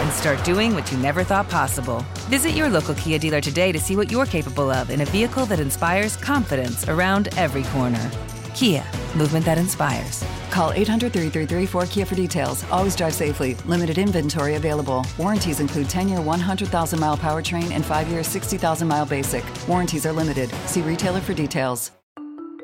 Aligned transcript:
and 0.00 0.12
start 0.12 0.44
doing 0.44 0.74
what 0.74 0.90
you 0.90 0.98
never 0.98 1.24
thought 1.24 1.48
possible. 1.48 2.04
Visit 2.28 2.50
your 2.50 2.68
local 2.68 2.94
Kia 2.94 3.18
dealer 3.18 3.40
today 3.40 3.72
to 3.72 3.78
see 3.78 3.96
what 3.96 4.10
you're 4.10 4.26
capable 4.26 4.70
of 4.70 4.90
in 4.90 5.00
a 5.00 5.04
vehicle 5.04 5.46
that 5.46 5.60
inspires 5.60 6.16
confidence 6.16 6.88
around 6.88 7.28
every 7.36 7.62
corner. 7.64 8.10
Kia, 8.54 8.84
movement 9.16 9.44
that 9.44 9.58
inspires. 9.58 10.24
Call 10.50 10.72
800 10.72 11.12
333 11.12 11.66
4KIA 11.66 12.06
for 12.06 12.14
details. 12.14 12.64
Always 12.70 12.96
drive 12.96 13.14
safely. 13.14 13.54
Limited 13.66 13.98
inventory 13.98 14.56
available. 14.56 15.06
Warranties 15.18 15.60
include 15.60 15.88
10 15.88 16.08
year 16.08 16.20
100,000 16.20 17.00
mile 17.00 17.16
powertrain 17.16 17.70
and 17.70 17.84
5 17.84 18.08
year 18.08 18.22
60,000 18.22 18.88
mile 18.88 19.06
basic. 19.06 19.44
Warranties 19.68 20.06
are 20.06 20.12
limited. 20.12 20.50
See 20.66 20.82
retailer 20.82 21.20
for 21.20 21.34
details. 21.34 21.92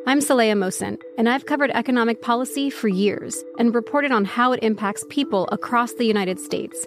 I'm 0.09 0.20
Saleha 0.20 0.53
Mohsin, 0.53 1.00
and 1.19 1.28
I've 1.28 1.47
covered 1.47 1.73
economic 1.73 2.23
policy 2.23 2.70
for 2.70 2.87
years 2.87 3.42
and 3.59 3.75
reported 3.75 4.12
on 4.12 4.25
how 4.25 4.53
it 4.53 4.62
impacts 4.62 5.05
people 5.11 5.48
across 5.50 5.95
the 5.95 6.05
United 6.05 6.39
States. 6.39 6.87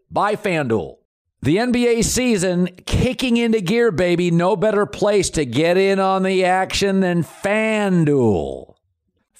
by 0.11 0.35
FanDuel. 0.35 0.97
The 1.41 1.57
NBA 1.57 2.03
season 2.03 2.67
kicking 2.85 3.37
into 3.37 3.61
gear, 3.61 3.91
baby. 3.91 4.29
No 4.29 4.55
better 4.55 4.85
place 4.85 5.31
to 5.31 5.45
get 5.45 5.77
in 5.77 5.99
on 5.99 6.21
the 6.23 6.45
action 6.45 6.99
than 6.99 7.23
FanDuel. 7.23 8.75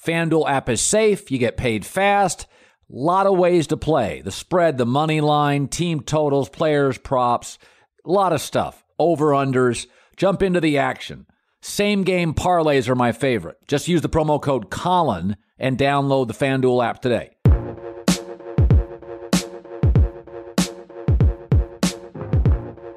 FanDuel 0.04 0.50
app 0.50 0.68
is 0.68 0.80
safe, 0.80 1.30
you 1.30 1.38
get 1.38 1.56
paid 1.56 1.86
fast. 1.86 2.42
A 2.42 2.46
lot 2.88 3.26
of 3.26 3.38
ways 3.38 3.68
to 3.68 3.76
play. 3.76 4.20
The 4.20 4.32
spread, 4.32 4.78
the 4.78 4.86
money 4.86 5.20
line, 5.20 5.68
team 5.68 6.00
totals, 6.00 6.48
players, 6.48 6.98
props, 6.98 7.58
a 8.04 8.10
lot 8.10 8.32
of 8.32 8.40
stuff. 8.40 8.84
Over 8.98 9.26
unders. 9.26 9.86
Jump 10.16 10.42
into 10.42 10.60
the 10.60 10.78
action. 10.78 11.26
Same 11.60 12.02
game 12.02 12.34
parlays 12.34 12.88
are 12.88 12.96
my 12.96 13.12
favorite. 13.12 13.56
Just 13.68 13.86
use 13.86 14.02
the 14.02 14.08
promo 14.08 14.42
code 14.42 14.70
Colin 14.70 15.36
and 15.56 15.78
download 15.78 16.26
the 16.26 16.34
FanDuel 16.34 16.84
app 16.84 17.00
today. 17.00 17.30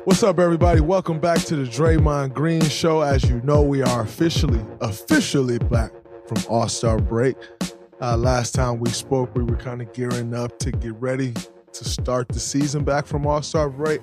What's 0.06 0.22
up, 0.22 0.38
everybody? 0.38 0.82
Welcome 0.82 1.20
back 1.20 1.40
to 1.46 1.56
the 1.56 1.64
Draymond 1.64 2.36
Green 2.36 2.62
Show. 2.62 3.02
As 3.02 3.28
you 3.28 3.42
know, 3.42 3.64
we 3.64 3.82
are 3.82 4.04
officially, 4.04 4.64
officially 4.80 5.58
back 5.58 5.92
from 6.28 6.38
All 6.48 6.70
Star 6.70 7.00
break. 7.00 7.36
Uh, 8.00 8.16
last 8.16 8.54
time 8.54 8.78
we 8.78 8.92
spoke, 8.92 9.34
we 9.36 9.42
were 9.42 9.56
kind 9.56 9.82
of 9.82 9.92
gearing 9.94 10.36
up 10.36 10.60
to 10.60 10.72
get 10.72 10.94
ready 11.02 11.34
to 11.74 11.84
start 11.84 12.28
the 12.28 12.40
season 12.40 12.84
back 12.84 13.08
from 13.08 13.26
All 13.26 13.42
Star 13.42 13.68
break. 13.68 14.00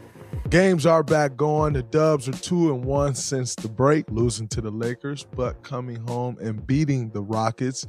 Games 0.51 0.87
are 0.87 1.05
back 1.05 1.37
going. 1.37 1.75
The 1.75 1.85
Dubs 1.85 2.29
are 2.29 2.33
two 2.33 2.75
and 2.75 2.85
one 2.85 3.15
since 3.15 3.55
the 3.55 3.69
break, 3.69 4.05
losing 4.11 4.49
to 4.49 4.61
the 4.61 4.73
Lakers, 4.73 5.25
but 5.37 5.63
coming 5.63 6.05
home 6.09 6.37
and 6.41 6.67
beating 6.67 7.11
the 7.11 7.23
Rockets. 7.23 7.87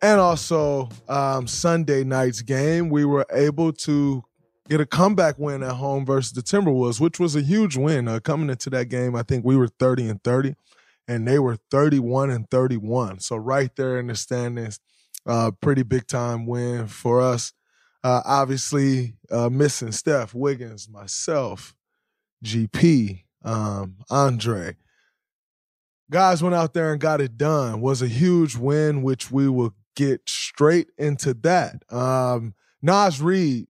And 0.00 0.20
also 0.20 0.88
um, 1.08 1.48
Sunday 1.48 2.04
night's 2.04 2.40
game, 2.40 2.88
we 2.88 3.04
were 3.04 3.26
able 3.32 3.72
to 3.72 4.22
get 4.70 4.80
a 4.80 4.86
comeback 4.86 5.36
win 5.36 5.64
at 5.64 5.72
home 5.72 6.06
versus 6.06 6.32
the 6.32 6.42
Timberwolves, 6.42 7.00
which 7.00 7.18
was 7.18 7.34
a 7.34 7.42
huge 7.42 7.76
win. 7.76 8.06
Uh, 8.06 8.20
coming 8.20 8.48
into 8.48 8.70
that 8.70 8.88
game, 8.88 9.16
I 9.16 9.24
think 9.24 9.44
we 9.44 9.56
were 9.56 9.66
30 9.66 10.08
and 10.08 10.22
30, 10.22 10.54
and 11.08 11.26
they 11.26 11.40
were 11.40 11.58
31 11.72 12.30
and 12.30 12.48
31. 12.48 13.18
So 13.18 13.36
right 13.36 13.74
there 13.74 13.98
in 13.98 14.06
the 14.06 14.14
standings, 14.14 14.78
uh, 15.26 15.50
pretty 15.60 15.82
big 15.82 16.06
time 16.06 16.46
win 16.46 16.86
for 16.86 17.20
us. 17.20 17.52
Uh, 18.04 18.22
obviously, 18.24 19.14
uh, 19.30 19.50
missing 19.50 19.90
Steph, 19.90 20.34
Wiggins, 20.34 20.88
myself, 20.88 21.74
GP, 22.44 23.24
um, 23.44 23.96
Andre. 24.08 24.76
Guys 26.10 26.42
went 26.42 26.54
out 26.54 26.74
there 26.74 26.92
and 26.92 27.00
got 27.00 27.20
it 27.20 27.36
done. 27.36 27.80
Was 27.80 28.02
a 28.02 28.08
huge 28.08 28.56
win, 28.56 29.02
which 29.02 29.32
we 29.32 29.48
will 29.48 29.74
get 29.96 30.28
straight 30.28 30.90
into 30.96 31.34
that. 31.34 31.82
Um, 31.92 32.54
Naz 32.80 33.20
Reid 33.20 33.66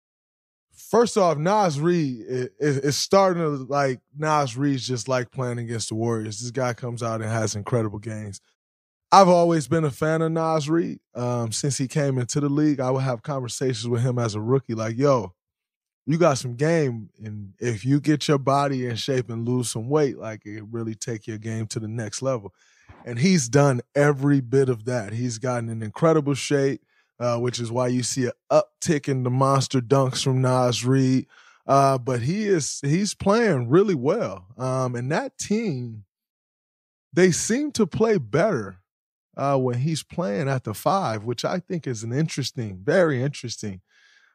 First 0.91 1.17
off, 1.17 1.39
Naz 1.39 1.79
Reid 1.79 2.25
is, 2.27 2.79
is 2.79 2.97
starting 2.97 3.41
to 3.45 3.65
like 3.73 4.01
Naz 4.19 4.57
Reid's 4.57 4.89
just 4.89 5.07
like 5.07 5.31
playing 5.31 5.61
against 5.61 5.91
the 5.91 5.95
Warriors. 5.95 6.41
This 6.41 6.51
guy 6.51 6.73
comes 6.73 7.01
out 7.01 7.23
and 7.23 7.31
has 7.31 7.55
incredible 7.55 8.01
games. 8.01 8.41
I've 9.13 9.29
always 9.29 9.69
been 9.69 9.85
a 9.85 9.93
fan 9.93 10.21
of 10.21 10.33
Naz 10.33 10.69
Reid. 10.69 10.99
Um, 11.15 11.53
since 11.53 11.79
he 11.79 11.87
came 11.87 12.19
into 12.19 12.41
the 12.41 12.49
league, 12.49 12.81
I 12.81 12.91
would 12.91 13.05
have 13.05 13.23
conversations 13.23 13.87
with 13.87 14.03
him 14.03 14.19
as 14.19 14.35
a 14.35 14.41
rookie, 14.41 14.75
like, 14.75 14.99
yo, 14.99 15.33
you 16.07 16.19
got 16.19 16.39
some 16.39 16.57
game. 16.57 17.11
And 17.23 17.53
if 17.61 17.85
you 17.85 18.01
get 18.01 18.27
your 18.27 18.39
body 18.39 18.87
in 18.87 18.97
shape 18.97 19.31
and 19.31 19.49
lose 19.49 19.71
some 19.71 19.89
weight, 19.89 20.19
like 20.19 20.45
it 20.45 20.65
really 20.73 20.97
take 20.97 21.29
your 21.29 21.39
game 21.39 21.69
to 21.69 21.79
the 21.79 21.87
next 21.87 22.21
level. 22.21 22.53
And 23.05 23.21
he's 23.21 23.49
done 23.49 23.81
every 23.95 24.41
bit 24.41 24.69
of 24.69 24.87
that. 24.87 25.13
He's 25.13 25.39
gotten 25.39 25.69
in 25.69 25.85
incredible 25.85 26.35
shape 26.35 26.83
uh, 27.21 27.39
which 27.39 27.61
is 27.61 27.71
why 27.71 27.87
you 27.87 28.03
see 28.03 28.27
an 28.27 28.33
uptick 28.51 29.09
in 29.09 29.23
the 29.23 29.31
monster 29.31 29.81
dunks 29.81 30.25
from 30.25 30.41
Naz 30.41 30.85
Reid. 30.85 31.27
Uh, 31.67 31.99
but 31.99 32.23
he 32.23 32.47
is 32.47 32.81
he's 32.83 33.15
playing 33.15 33.69
really 33.69 33.95
well. 33.95 34.47
Um, 34.57 34.97
and 34.97 35.13
that 35.13 35.39
team, 35.39 36.05
they 37.13 37.31
seem 37.31 37.71
to 37.73 37.87
play 37.87 38.19
better 38.19 38.79
uh, 39.37 39.57
when 39.57 39.79
he's 39.79 40.03
playing 40.03 40.49
at 40.49 40.65
the 40.65 40.75
five, 40.75 41.25
which 41.25 41.45
I 41.45 41.61
think 41.61 41.87
is 41.87 42.03
an 42.03 42.13
interesting, 42.13 42.81
very 42.83 43.23
interesting 43.23 43.83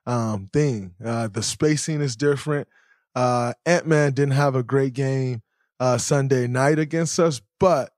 um, 0.06 0.50
thing. 0.54 0.94
Uh, 1.04 1.28
the 1.28 1.44
spacing 1.44 2.02
is 2.02 2.16
different. 2.16 2.68
Uh, 3.16 3.54
Ant 3.66 3.88
Man 3.88 4.14
didn't 4.14 4.34
have 4.34 4.56
a 4.56 4.64
great 4.64 4.94
game 4.94 5.42
uh, 5.80 5.98
Sunday 5.98 6.48
night 6.48 6.80
against 6.80 7.20
us, 7.20 7.42
but 7.60 7.92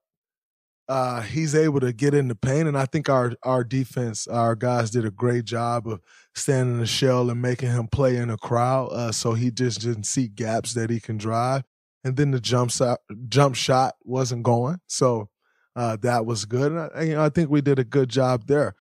uh, 0.88 1.20
he's 1.20 1.54
able 1.54 1.80
to 1.80 1.92
get 1.92 2.14
in 2.14 2.28
the 2.28 2.34
paint, 2.34 2.66
and 2.66 2.78
I 2.78 2.86
think 2.86 3.08
our 3.08 3.32
our 3.42 3.62
defense, 3.62 4.26
our 4.26 4.54
guys 4.54 4.90
did 4.90 5.04
a 5.04 5.10
great 5.10 5.44
job 5.44 5.86
of 5.86 6.00
standing 6.34 6.76
in 6.76 6.80
the 6.80 6.86
shell 6.86 7.28
and 7.30 7.42
making 7.42 7.70
him 7.70 7.88
play 7.88 8.16
in 8.16 8.30
a 8.30 8.38
crowd. 8.38 8.86
Uh, 8.86 9.12
so 9.12 9.34
he 9.34 9.50
just 9.50 9.80
didn't 9.80 10.04
see 10.04 10.28
gaps 10.28 10.72
that 10.74 10.88
he 10.88 10.98
can 10.98 11.18
drive, 11.18 11.64
and 12.04 12.16
then 12.16 12.30
the 12.30 12.40
jump 12.40 12.70
shot, 12.70 13.00
jump 13.28 13.54
shot 13.54 13.96
wasn't 14.02 14.42
going, 14.42 14.80
so 14.86 15.28
uh, 15.76 15.96
that 16.00 16.24
was 16.24 16.46
good. 16.46 16.72
And 16.72 16.90
I, 16.94 17.02
you 17.02 17.14
know, 17.14 17.24
I 17.24 17.28
think 17.28 17.50
we 17.50 17.60
did 17.60 17.78
a 17.78 17.84
good 17.84 18.08
job 18.08 18.46
there. 18.46 18.74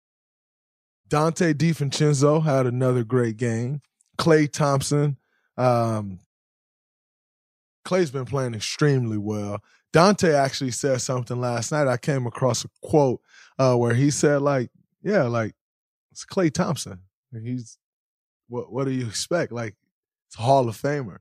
Donte 1.10 1.54
DiVincenzo 1.54 2.44
had 2.44 2.66
another 2.66 3.04
great 3.04 3.38
game. 3.38 3.82
Klay 4.18 4.52
Thompson, 4.52 5.18
um, 5.58 6.20
Klay's 7.86 8.12
been 8.12 8.26
playing 8.26 8.54
extremely 8.54 9.18
well. 9.18 9.62
Donte 9.96 10.34
actually 10.34 10.72
said 10.72 11.00
something 11.00 11.40
last 11.40 11.72
night. 11.72 11.88
I 11.88 11.96
came 11.96 12.28
across 12.28 12.66
a 12.66 12.70
quote 12.84 13.22
uh, 13.58 13.76
where 13.76 13.94
he 13.94 14.12
said, 14.12 14.42
like, 14.42 14.70
yeah, 15.02 15.24
like 15.24 15.54
it's 16.12 16.26
Klay 16.26 16.52
Thompson. 16.52 17.00
He's 17.32 17.78
what 18.50 18.74
what 18.74 18.86
do 18.86 18.92
you 18.92 19.08
expect? 19.08 19.54
Like 19.54 19.76
it's 20.28 20.38
a 20.38 20.42
Hall 20.42 20.68
of 20.68 20.76
Famer. 20.76 21.20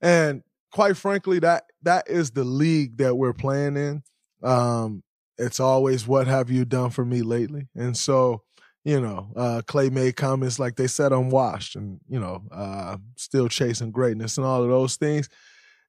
And 0.00 0.44
quite 0.70 0.96
frankly, 0.96 1.40
that 1.40 1.64
that 1.82 2.08
is 2.08 2.30
the 2.30 2.44
league 2.44 2.98
that 2.98 3.16
we're 3.16 3.32
playing 3.32 3.76
in. 3.76 4.04
Um, 4.44 5.02
it's 5.36 5.58
always 5.58 6.06
what 6.06 6.28
have 6.28 6.48
you 6.48 6.64
done 6.64 6.90
for 6.90 7.04
me 7.04 7.22
lately? 7.22 7.66
And 7.74 7.96
so, 7.96 8.42
you 8.84 9.00
know, 9.00 9.32
uh, 9.34 9.62
Klay 9.66 9.90
made 9.90 10.14
comments 10.14 10.60
like 10.60 10.76
they 10.76 10.86
said 10.86 11.12
I'm 11.12 11.28
washed 11.28 11.74
and, 11.74 11.98
you 12.08 12.20
know, 12.20 12.44
uh, 12.52 12.98
still 13.16 13.48
chasing 13.48 13.90
greatness 13.90 14.38
and 14.38 14.46
all 14.46 14.62
of 14.62 14.68
those 14.68 14.94
things. 14.94 15.28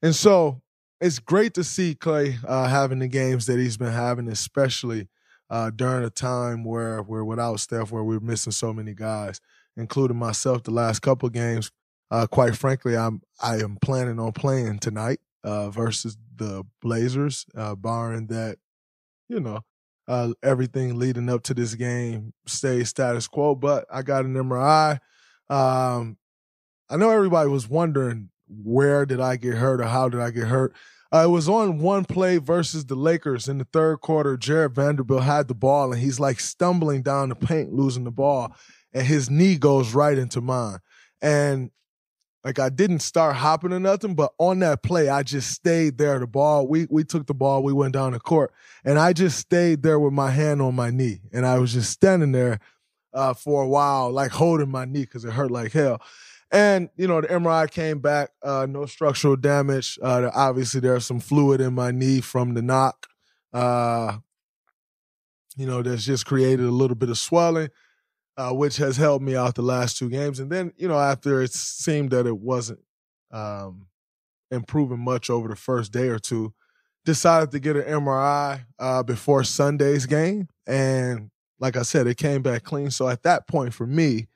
And 0.02 0.16
so 0.16 0.63
it's 1.04 1.20
great 1.20 1.54
to 1.56 1.66
see 1.66 1.96
Klay 1.96 2.38
uh, 2.48 2.68
having 2.70 3.00
the 3.00 3.10
games 3.10 3.46
that 3.48 3.60
he's 3.60 3.76
been 3.76 3.92
having, 3.92 4.30
especially 4.30 5.10
uh, 5.50 5.70
during 5.70 6.06
a 6.06 6.10
time 6.10 6.64
where 6.64 7.02
we're 7.02 7.26
without 7.26 7.60
Steph, 7.60 7.92
where 7.92 8.06
we're 8.06 8.22
missing 8.22 8.54
so 8.54 8.72
many 8.72 8.94
guys, 8.94 9.42
including 9.76 10.16
myself. 10.16 10.64
The 10.64 10.72
last 10.72 11.02
couple 11.02 11.28
games, 11.28 11.72
uh, 12.10 12.26
quite 12.28 12.56
frankly, 12.56 12.96
I'm 12.96 13.22
I 13.42 13.58
am 13.58 13.78
planning 13.82 14.18
on 14.18 14.32
playing 14.32 14.80
tonight 14.80 15.20
uh, 15.44 15.70
versus 15.70 16.18
the 16.34 16.64
Blazers, 16.82 17.46
uh, 17.54 17.76
barring 17.76 18.28
that 18.28 18.60
you 19.28 19.42
know, 19.42 19.60
uh, 20.08 20.32
everything 20.42 20.98
leading 20.98 21.30
up 21.30 21.44
to 21.44 21.54
this 21.54 21.76
game 21.76 22.34
stay 22.46 22.86
status 22.86 23.28
quo. 23.28 23.56
But 23.56 23.86
I 23.92 24.04
got 24.04 24.24
an 24.24 24.36
MRI. 24.36 25.00
Um, 25.50 26.18
I 26.90 26.96
know 26.96 27.10
everybody 27.10 27.50
was 27.50 27.68
wondering 27.68 28.30
where 28.64 29.06
did 29.06 29.20
I 29.20 29.38
get 29.38 29.56
hurt 29.56 29.82
or 29.82 29.86
how 29.86 30.10
did 30.10 30.20
I 30.20 30.32
get 30.32 30.48
hurt. 30.48 30.74
Uh, 31.14 31.26
it 31.26 31.30
was 31.30 31.48
on 31.48 31.78
one 31.78 32.06
play 32.06 32.38
versus 32.38 32.86
the 32.86 32.96
Lakers 32.96 33.48
in 33.48 33.60
the 33.60 33.68
third 33.72 33.98
quarter. 33.98 34.36
Jarred 34.36 34.74
Vanderbilt 34.74 35.24
had 35.24 35.48
the 35.48 35.54
ball 35.54 35.94
and 35.94 36.02
he's 36.02 36.20
like 36.20 36.40
stumbling 36.40 37.04
down 37.04 37.30
the 37.30 37.36
paint, 37.36 37.72
losing 37.72 38.04
the 38.04 38.12
ball, 38.12 38.56
and 38.94 39.06
his 39.06 39.30
knee 39.30 39.58
goes 39.58 39.94
right 39.94 40.18
into 40.18 40.42
mine. 40.42 40.80
And 41.22 41.70
like 42.44 42.60
I 42.60 42.70
didn't 42.70 43.00
start 43.00 43.36
hopping 43.36 43.72
or 43.72 43.80
nothing, 43.80 44.16
but 44.16 44.34
on 44.38 44.60
that 44.60 44.84
play, 44.84 45.08
I 45.08 45.24
just 45.24 45.52
stayed 45.52 45.98
there. 45.98 46.20
The 46.20 46.28
ball, 46.28 46.68
we 46.68 46.88
we 46.90 47.04
took 47.04 47.26
the 47.26 47.34
ball, 47.34 47.64
we 47.64 47.74
went 47.74 47.94
down 47.94 48.12
the 48.12 48.20
court, 48.20 48.52
and 48.84 49.00
I 49.00 49.14
just 49.14 49.38
stayed 49.38 49.82
there 49.82 50.00
with 50.00 50.14
my 50.14 50.32
hand 50.32 50.62
on 50.62 50.76
my 50.76 50.90
knee, 50.90 51.22
and 51.32 51.46
I 51.46 51.60
was 51.60 51.74
just 51.74 51.92
standing 51.92 52.34
there 52.34 52.60
uh, 53.14 53.34
for 53.34 53.64
a 53.64 53.68
while, 53.68 54.12
like 54.12 54.32
holding 54.32 54.70
my 54.70 54.86
knee 54.86 55.02
because 55.02 55.24
it 55.24 55.32
hurt 55.32 55.52
like 55.52 55.72
hell. 55.72 56.02
And 56.54 56.90
you 56.96 57.08
know, 57.08 57.20
the 57.20 57.28
MRI 57.28 57.70
came 57.70 58.00
back, 58.00 58.30
uh, 58.44 58.66
no 58.70 58.86
structural 58.86 59.36
damage. 59.36 60.00
Uh, 60.02 60.30
obviously, 60.34 60.80
there's 60.80 61.06
some 61.06 61.20
fluid 61.20 61.60
in 61.60 61.74
my 61.74 61.92
knee 61.92 62.22
from 62.22 62.54
the 62.54 62.62
knock. 62.62 63.08
Uh, 63.52 64.18
you 65.58 65.66
know, 65.66 65.82
that's 65.82 66.06
just 66.06 66.26
created 66.26 66.66
a 66.66 66.72
little 66.72 66.96
bit 66.96 67.10
of 67.10 67.18
swelling 67.18 67.70
uh, 68.38 68.52
which 68.52 68.78
has 68.78 68.98
helped 68.98 69.24
me 69.24 69.36
out 69.36 69.56
the 69.56 69.62
last 69.62 69.98
two 69.98 70.10
games. 70.10 70.40
And 70.40 70.52
then, 70.52 70.74
you 70.78 70.88
know, 70.88 70.98
after 70.98 71.42
it 71.42 71.52
seemed 71.54 72.12
that 72.12 72.26
it 72.26 72.38
wasn't 72.38 72.80
um, 73.32 73.88
improving 74.52 75.00
much 75.00 75.30
over 75.30 75.48
the 75.48 75.56
first 75.56 75.92
day 75.92 76.08
or 76.08 76.20
two, 76.20 76.54
decided 77.06 77.52
to 77.52 77.60
get 77.60 77.76
an 77.76 77.84
MRI 77.84 78.66
uh, 78.80 79.04
before 79.04 79.44
Sunday's 79.44 80.06
game. 80.06 80.48
And 80.66 81.30
like 81.60 81.76
I 81.76 81.84
said, 81.84 82.08
it 82.08 82.18
came 82.18 82.42
back 82.42 82.64
clean. 82.64 82.92
So 82.92 83.08
at 83.08 83.24
that 83.24 83.48
point 83.48 83.74
for 83.74 83.86
me, 83.86 84.28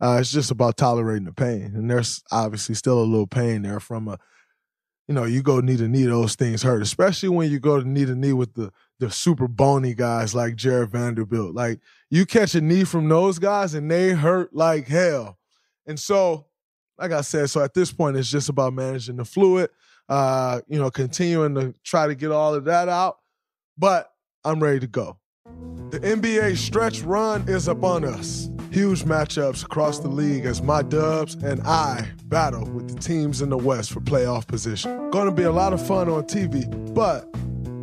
uh, 0.00 0.18
it's 0.20 0.32
just 0.32 0.50
about 0.50 0.76
tolerating 0.76 1.24
the 1.24 1.32
pain. 1.32 1.72
And 1.74 1.90
there's 1.90 2.22
obviously 2.30 2.74
still 2.74 3.00
a 3.00 3.04
little 3.04 3.26
pain 3.26 3.62
there 3.62 3.80
from 3.80 4.08
a, 4.08 4.18
you 5.08 5.14
know, 5.14 5.24
you 5.24 5.42
go 5.42 5.60
knee 5.60 5.76
to 5.76 5.88
knee, 5.88 6.04
those 6.04 6.34
things 6.34 6.62
hurt, 6.62 6.82
especially 6.82 7.28
when 7.28 7.50
you 7.50 7.60
go 7.60 7.80
to 7.80 7.88
knee 7.88 8.04
to 8.04 8.14
knee 8.14 8.32
with 8.32 8.54
the 8.54 8.72
the 8.98 9.10
super 9.10 9.46
bony 9.46 9.94
guys 9.94 10.34
like 10.34 10.56
Jarred 10.56 10.90
Vanderbilt. 10.90 11.54
Like 11.54 11.80
you 12.10 12.24
catch 12.26 12.54
a 12.54 12.60
knee 12.60 12.84
from 12.84 13.08
those 13.08 13.38
guys 13.38 13.74
and 13.74 13.90
they 13.90 14.10
hurt 14.10 14.54
like 14.54 14.88
hell. 14.88 15.38
And 15.86 16.00
so, 16.00 16.46
like 16.98 17.12
I 17.12 17.20
said, 17.20 17.50
so 17.50 17.62
at 17.62 17.74
this 17.74 17.92
point, 17.92 18.16
it's 18.16 18.30
just 18.30 18.48
about 18.48 18.72
managing 18.72 19.16
the 19.16 19.24
fluid, 19.24 19.70
uh, 20.08 20.62
you 20.66 20.78
know, 20.78 20.90
continuing 20.90 21.54
to 21.56 21.74
try 21.84 22.06
to 22.06 22.14
get 22.14 22.32
all 22.32 22.54
of 22.54 22.64
that 22.64 22.88
out. 22.88 23.18
But 23.76 24.10
I'm 24.44 24.62
ready 24.62 24.80
to 24.80 24.86
go. 24.86 25.18
The 25.90 26.00
NBA 26.00 26.56
stretch 26.56 27.02
run 27.02 27.46
is 27.48 27.68
upon 27.68 28.04
us. 28.04 28.48
Huge 28.76 29.04
matchups 29.04 29.64
across 29.64 30.00
the 30.00 30.08
league 30.08 30.44
as 30.44 30.60
my 30.60 30.82
dubs 30.82 31.32
and 31.36 31.62
I 31.62 32.06
battle 32.24 32.66
with 32.66 32.94
the 32.94 33.00
teams 33.00 33.40
in 33.40 33.48
the 33.48 33.56
West 33.56 33.90
for 33.90 34.00
playoff 34.02 34.46
position. 34.46 35.10
Gonna 35.10 35.32
be 35.32 35.44
a 35.44 35.50
lot 35.50 35.72
of 35.72 35.80
fun 35.86 36.10
on 36.10 36.24
TV, 36.24 36.66
but 36.92 37.24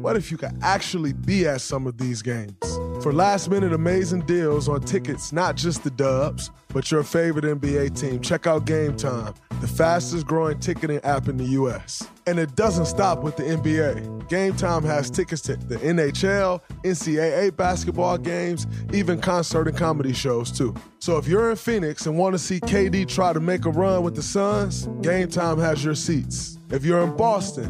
what 0.04 0.16
if 0.16 0.30
you 0.30 0.38
could 0.38 0.56
actually 0.62 1.14
be 1.14 1.48
at 1.48 1.62
some 1.62 1.88
of 1.88 1.98
these 1.98 2.22
games? 2.22 2.78
For 3.04 3.12
last 3.12 3.50
minute 3.50 3.74
amazing 3.74 4.22
deals 4.22 4.70
on 4.70 4.80
tickets, 4.80 5.34
not 5.34 5.58
just 5.58 5.84
the 5.84 5.92
dubs, 5.92 6.52
but 6.70 6.90
your 6.90 7.04
favorite 7.04 7.44
NBA 7.44 8.00
team, 8.00 8.22
check 8.22 8.48
out 8.48 8.64
Game 8.64 8.96
Time, 8.96 9.34
the 9.60 9.68
fastest 9.68 10.26
growing 10.26 10.58
ticketing 10.62 11.02
app 11.04 11.28
in 11.28 11.36
the 11.36 11.44
US. 11.44 12.08
And 12.28 12.40
it 12.40 12.56
doesn't 12.56 12.86
stop 12.86 13.22
with 13.22 13.36
the 13.36 13.44
NBA. 13.44 14.30
Game 14.30 14.56
Time 14.56 14.84
has 14.86 15.10
tickets 15.12 15.42
to 15.42 15.58
the 15.58 15.76
NHL, 15.80 16.62
NCAA 16.86 17.54
basketball 17.58 18.18
games, 18.18 18.68
even 18.94 19.20
concert 19.20 19.68
and 19.68 19.76
comedy 19.76 20.14
shows 20.14 20.50
too. 20.50 20.74
So 21.00 21.18
if 21.18 21.28
you're 21.28 21.52
in 21.52 21.58
Phoenix 21.58 22.06
and 22.06 22.18
want 22.18 22.36
to 22.36 22.40
see 22.40 22.62
KD 22.62 23.06
try 23.06 23.34
to 23.34 23.42
make 23.42 23.66
a 23.66 23.70
run 23.70 24.04
with 24.04 24.16
the 24.16 24.24
Suns, 24.24 24.88
Game 25.02 25.28
Time 25.28 25.60
has 25.60 25.84
your 25.84 25.96
seats. 25.96 26.58
If 26.74 26.84
you're 26.84 27.04
in 27.04 27.16
Boston, 27.16 27.68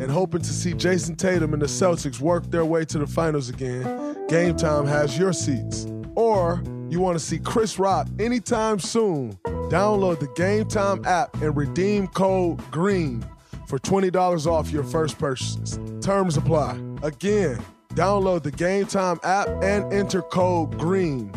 and 0.00 0.10
hoping 0.10 0.40
to 0.40 0.50
see 0.50 0.72
Jayson 0.72 1.14
Tatum 1.16 1.52
and 1.52 1.60
the 1.60 1.66
Celtics 1.66 2.20
work 2.20 2.50
their 2.50 2.64
way 2.64 2.86
to 2.86 2.98
the 2.98 3.06
finals 3.06 3.50
again, 3.50 4.26
Game 4.28 4.56
Time 4.56 4.86
has 4.86 5.18
your 5.18 5.34
seats. 5.34 5.86
Or 6.14 6.62
you 6.88 6.98
want 6.98 7.18
to 7.18 7.24
see 7.24 7.38
Chris 7.38 7.78
Rock 7.78 8.08
anytime 8.18 8.78
soon, 8.78 9.34
download 9.44 10.20
the 10.20 10.28
Game 10.36 10.66
Time 10.68 11.04
app 11.04 11.34
and 11.42 11.54
redeem 11.54 12.06
code 12.08 12.58
GREEN 12.70 13.26
for 13.66 13.78
$20 13.78 14.46
off 14.46 14.70
your 14.70 14.84
first 14.84 15.18
purchase. 15.18 15.78
Terms 16.00 16.38
apply. 16.38 16.80
Again, 17.02 17.62
download 17.90 18.42
the 18.42 18.52
Game 18.52 18.86
Time 18.86 19.20
app 19.22 19.48
and 19.62 19.92
enter 19.92 20.22
code 20.22 20.78
GREEN. 20.78 21.30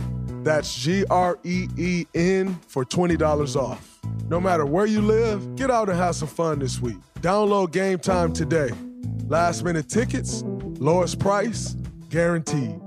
That's 0.45 0.73
G 0.73 1.03
R 1.09 1.37
E 1.43 1.67
E 1.77 2.05
N 2.15 2.57
for 2.67 2.85
$20 2.85 3.57
off. 3.57 3.88
No 4.27 4.39
matter 4.39 4.65
where 4.65 4.85
you 4.85 5.01
live, 5.01 5.55
get 5.55 5.71
out 5.71 5.89
and 5.89 5.97
have 5.97 6.15
some 6.15 6.27
fun 6.27 6.59
this 6.59 6.79
week. 6.79 6.97
Download 7.21 7.71
Game 7.71 7.99
Time 7.99 8.33
today. 8.33 8.69
Last 9.27 9.63
minute 9.63 9.89
tickets, 9.89 10.43
lowest 10.43 11.19
price, 11.19 11.75
guaranteed. 12.09 12.79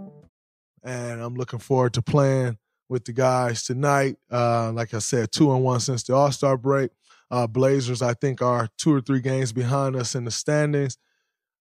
And 0.84 1.20
I'm 1.20 1.34
looking 1.34 1.58
forward 1.58 1.94
to 1.94 2.02
playing 2.02 2.58
with 2.88 3.04
the 3.04 3.12
guys 3.12 3.64
tonight. 3.64 4.16
Uh, 4.30 4.72
like 4.72 4.94
I 4.94 4.98
said, 4.98 5.32
two 5.32 5.52
and 5.52 5.64
one 5.64 5.80
since 5.80 6.02
the 6.02 6.14
All 6.14 6.30
Star 6.30 6.56
break. 6.56 6.90
Uh, 7.30 7.46
Blazers, 7.46 8.02
I 8.02 8.14
think, 8.14 8.42
are 8.42 8.68
two 8.76 8.94
or 8.94 9.00
three 9.00 9.20
games 9.20 9.52
behind 9.52 9.96
us 9.96 10.14
in 10.14 10.24
the 10.24 10.30
standings. 10.30 10.98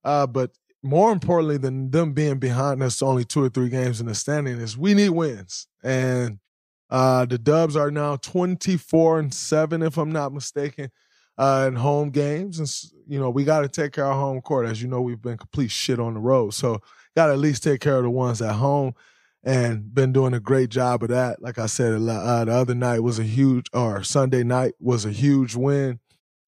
Uh, 0.04 0.28
but 0.28 0.52
more 0.84 1.12
importantly 1.12 1.58
than 1.58 1.92
them 1.92 2.12
being 2.12 2.40
behind 2.40 2.84
us 2.84 3.02
only 3.02 3.24
two 3.24 3.44
or 3.44 3.50
three 3.50 3.70
games 3.70 4.02
in 4.02 4.08
the 4.08 4.16
standing 4.16 4.60
is 4.60 4.78
we 4.78 4.94
need 4.94 5.12
wins. 5.12 5.68
And 5.82 6.40
uh, 6.92 7.26
the 7.26 7.38
Dubs 7.38 7.76
are 7.76 7.90
now 7.90 8.18
24 8.18 9.20
and 9.20 9.34
7, 9.34 9.82
if 9.82 9.98
I'm 9.98 10.12
not 10.12 10.34
mistaken 10.34 10.92
uh, 11.38 11.66
in 11.68 11.76
home 11.78 12.10
games. 12.10 12.60
And, 12.60 12.70
you 13.08 13.20
know, 13.20 13.30
we 13.30 13.46
got 13.46 13.62
to 13.62 13.70
take 13.70 13.94
care 13.94 14.06
of 14.06 14.16
home 14.16 14.42
court. 14.42 14.68
As 14.68 14.82
you 14.82 14.88
know, 14.88 15.02
we've 15.02 15.22
been 15.22 15.38
complete 15.38 15.72
shit 15.72 16.00
on 16.00 16.14
the 16.14 16.20
road. 16.20 16.54
So, 16.54 16.82
got 17.16 17.28
to 17.28 17.34
at 17.34 17.40
least 17.40 17.64
take 17.64 17.82
care 17.82 17.98
of 17.98 18.04
the 18.04 18.10
ones 18.10 18.42
at 18.42 18.56
home 18.56 18.94
and 19.44 19.94
been 19.94 20.14
doing 20.14 20.34
a 20.34 20.40
great 20.40 20.70
job 20.70 21.02
of 21.04 21.10
that. 21.10 21.42
Like 21.42 21.58
I 21.58 21.66
said, 21.66 21.94
uh, 21.94 22.46
the 22.46 22.52
other 22.52 22.76
night 22.76 23.00
was 23.00 23.20
a 23.20 23.24
huge, 23.24 23.68
or 23.74 24.04
Sunday 24.04 24.44
night 24.44 24.74
was 24.80 25.06
a 25.06 25.12
huge 25.12 25.56
win. 25.56 26.00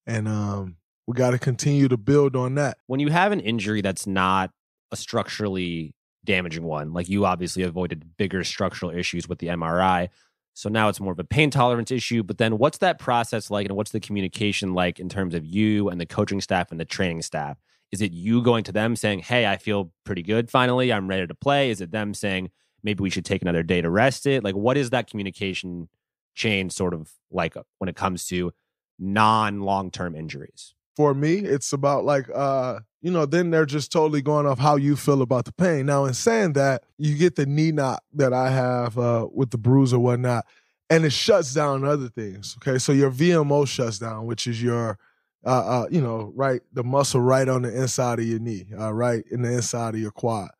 And 0.06 0.28
um, 0.28 0.76
we 1.08 1.16
got 1.16 1.32
to 1.32 1.40
continue 1.40 1.88
to 1.88 1.98
build 1.98 2.36
on 2.36 2.56
that. 2.56 2.78
When 2.88 3.00
you 3.00 3.10
have 3.10 3.32
an 3.32 3.40
injury 3.40 3.82
that's 3.82 4.06
not 4.06 4.52
a 4.92 4.96
structurally 4.96 5.96
damaging 6.24 6.64
one, 6.64 6.94
like 6.94 7.10
you 7.10 7.26
obviously 7.26 7.64
avoided 7.64 8.16
bigger 8.18 8.44
structural 8.44 8.92
issues 8.92 9.28
with 9.28 9.40
the 9.40 9.48
MRI, 9.48 10.10
so 10.54 10.70
now 10.70 10.90
it's 10.90 11.00
more 11.00 11.14
of 11.14 11.20
a 11.20 11.24
pain 11.24 11.50
tolerance 11.50 11.92
issue. 11.92 12.24
But 12.24 12.38
then 12.38 12.58
what's 12.58 12.78
that 12.80 13.00
process 13.00 13.50
like 13.50 13.68
and 13.68 13.76
what's 13.76 13.92
the 13.92 14.00
communication 14.00 14.74
like 14.74 15.00
in 15.00 15.10
terms 15.10 15.34
of 15.34 15.46
you 15.46 15.90
and 15.90 16.00
the 16.00 16.06
coaching 16.06 16.42
staff 16.42 16.72
and 16.72 16.80
the 16.80 16.86
training 16.86 17.22
staff? 17.24 17.58
Is 17.92 18.02
it 18.02 18.12
you 18.12 18.42
going 18.42 18.64
to 18.66 18.72
them 18.72 18.96
saying, 18.96 19.20
Hey, 19.20 19.46
I 19.46 19.58
feel 19.58 19.92
pretty 20.04 20.24
good 20.24 20.50
finally, 20.50 20.94
I'm 20.94 21.08
ready 21.08 21.28
to 21.28 21.36
play? 21.36 21.70
Is 21.70 21.82
it 21.82 21.92
them 21.92 22.14
saying, 22.14 22.52
maybe 22.84 23.02
we 23.02 23.10
should 23.10 23.26
take 23.26 23.42
another 23.42 23.64
day 23.64 23.82
to 23.82 23.90
rest 23.90 24.26
it? 24.26 24.44
Like, 24.44 24.56
what 24.56 24.78
is 24.78 24.92
that 24.92 25.10
communication 25.10 25.90
chain 26.36 26.70
sort 26.70 26.94
of 26.94 27.12
like 27.32 27.56
uh, 27.56 27.64
when 27.80 27.90
it 27.90 27.96
comes 27.96 28.26
to 28.28 28.52
non 29.00 29.62
long 29.62 29.90
term 29.90 30.16
injuries? 30.16 30.76
For 30.96 31.14
me, 31.14 31.38
it's 31.38 31.74
about 31.74 32.06
like 32.06 32.28
uh 32.34 32.80
you 33.04 33.12
know, 33.12 33.26
then 33.26 33.52
they're 33.52 33.66
just 33.66 33.92
totally 33.92 34.22
going 34.22 34.46
off 34.46 34.58
how 34.58 34.78
you 34.78 34.96
feel 34.96 35.22
about 35.22 35.44
the 35.44 35.52
pain. 35.52 35.86
Now, 35.86 36.06
in 36.06 36.14
saying 36.14 36.54
that, 36.54 36.86
you 36.98 37.18
get 37.18 37.36
the 37.36 37.46
knee 37.46 37.74
knot 37.74 38.02
that 38.14 38.32
I 38.32 38.50
have 38.50 38.98
uh, 38.98 39.28
with 39.32 39.52
the 39.52 39.58
bruise 39.58 39.94
or 39.94 40.00
whatnot, 40.00 40.46
and 40.90 41.04
it 41.04 41.12
shuts 41.12 41.54
down 41.54 41.84
other 41.84 42.08
things. 42.08 42.56
Okay, 42.60 42.80
so 42.80 42.94
your 42.94 43.12
VMO 43.12 43.68
shuts 43.68 44.00
down, 44.00 44.26
which 44.26 44.48
is 44.48 44.64
your, 44.64 44.98
uh, 45.46 45.82
uh, 45.82 45.88
you 45.92 46.00
know, 46.00 46.32
right, 46.34 46.62
the 46.72 46.84
muscle 46.84 47.20
right 47.20 47.50
on 47.50 47.64
the 47.64 47.78
inside 47.78 48.20
of 48.20 48.26
your 48.26 48.40
knee, 48.40 48.68
uh, 48.80 48.94
right 48.94 49.26
in 49.30 49.42
the 49.42 49.52
inside 49.52 49.96
of 49.96 50.00
your 50.00 50.12
quad, 50.12 50.52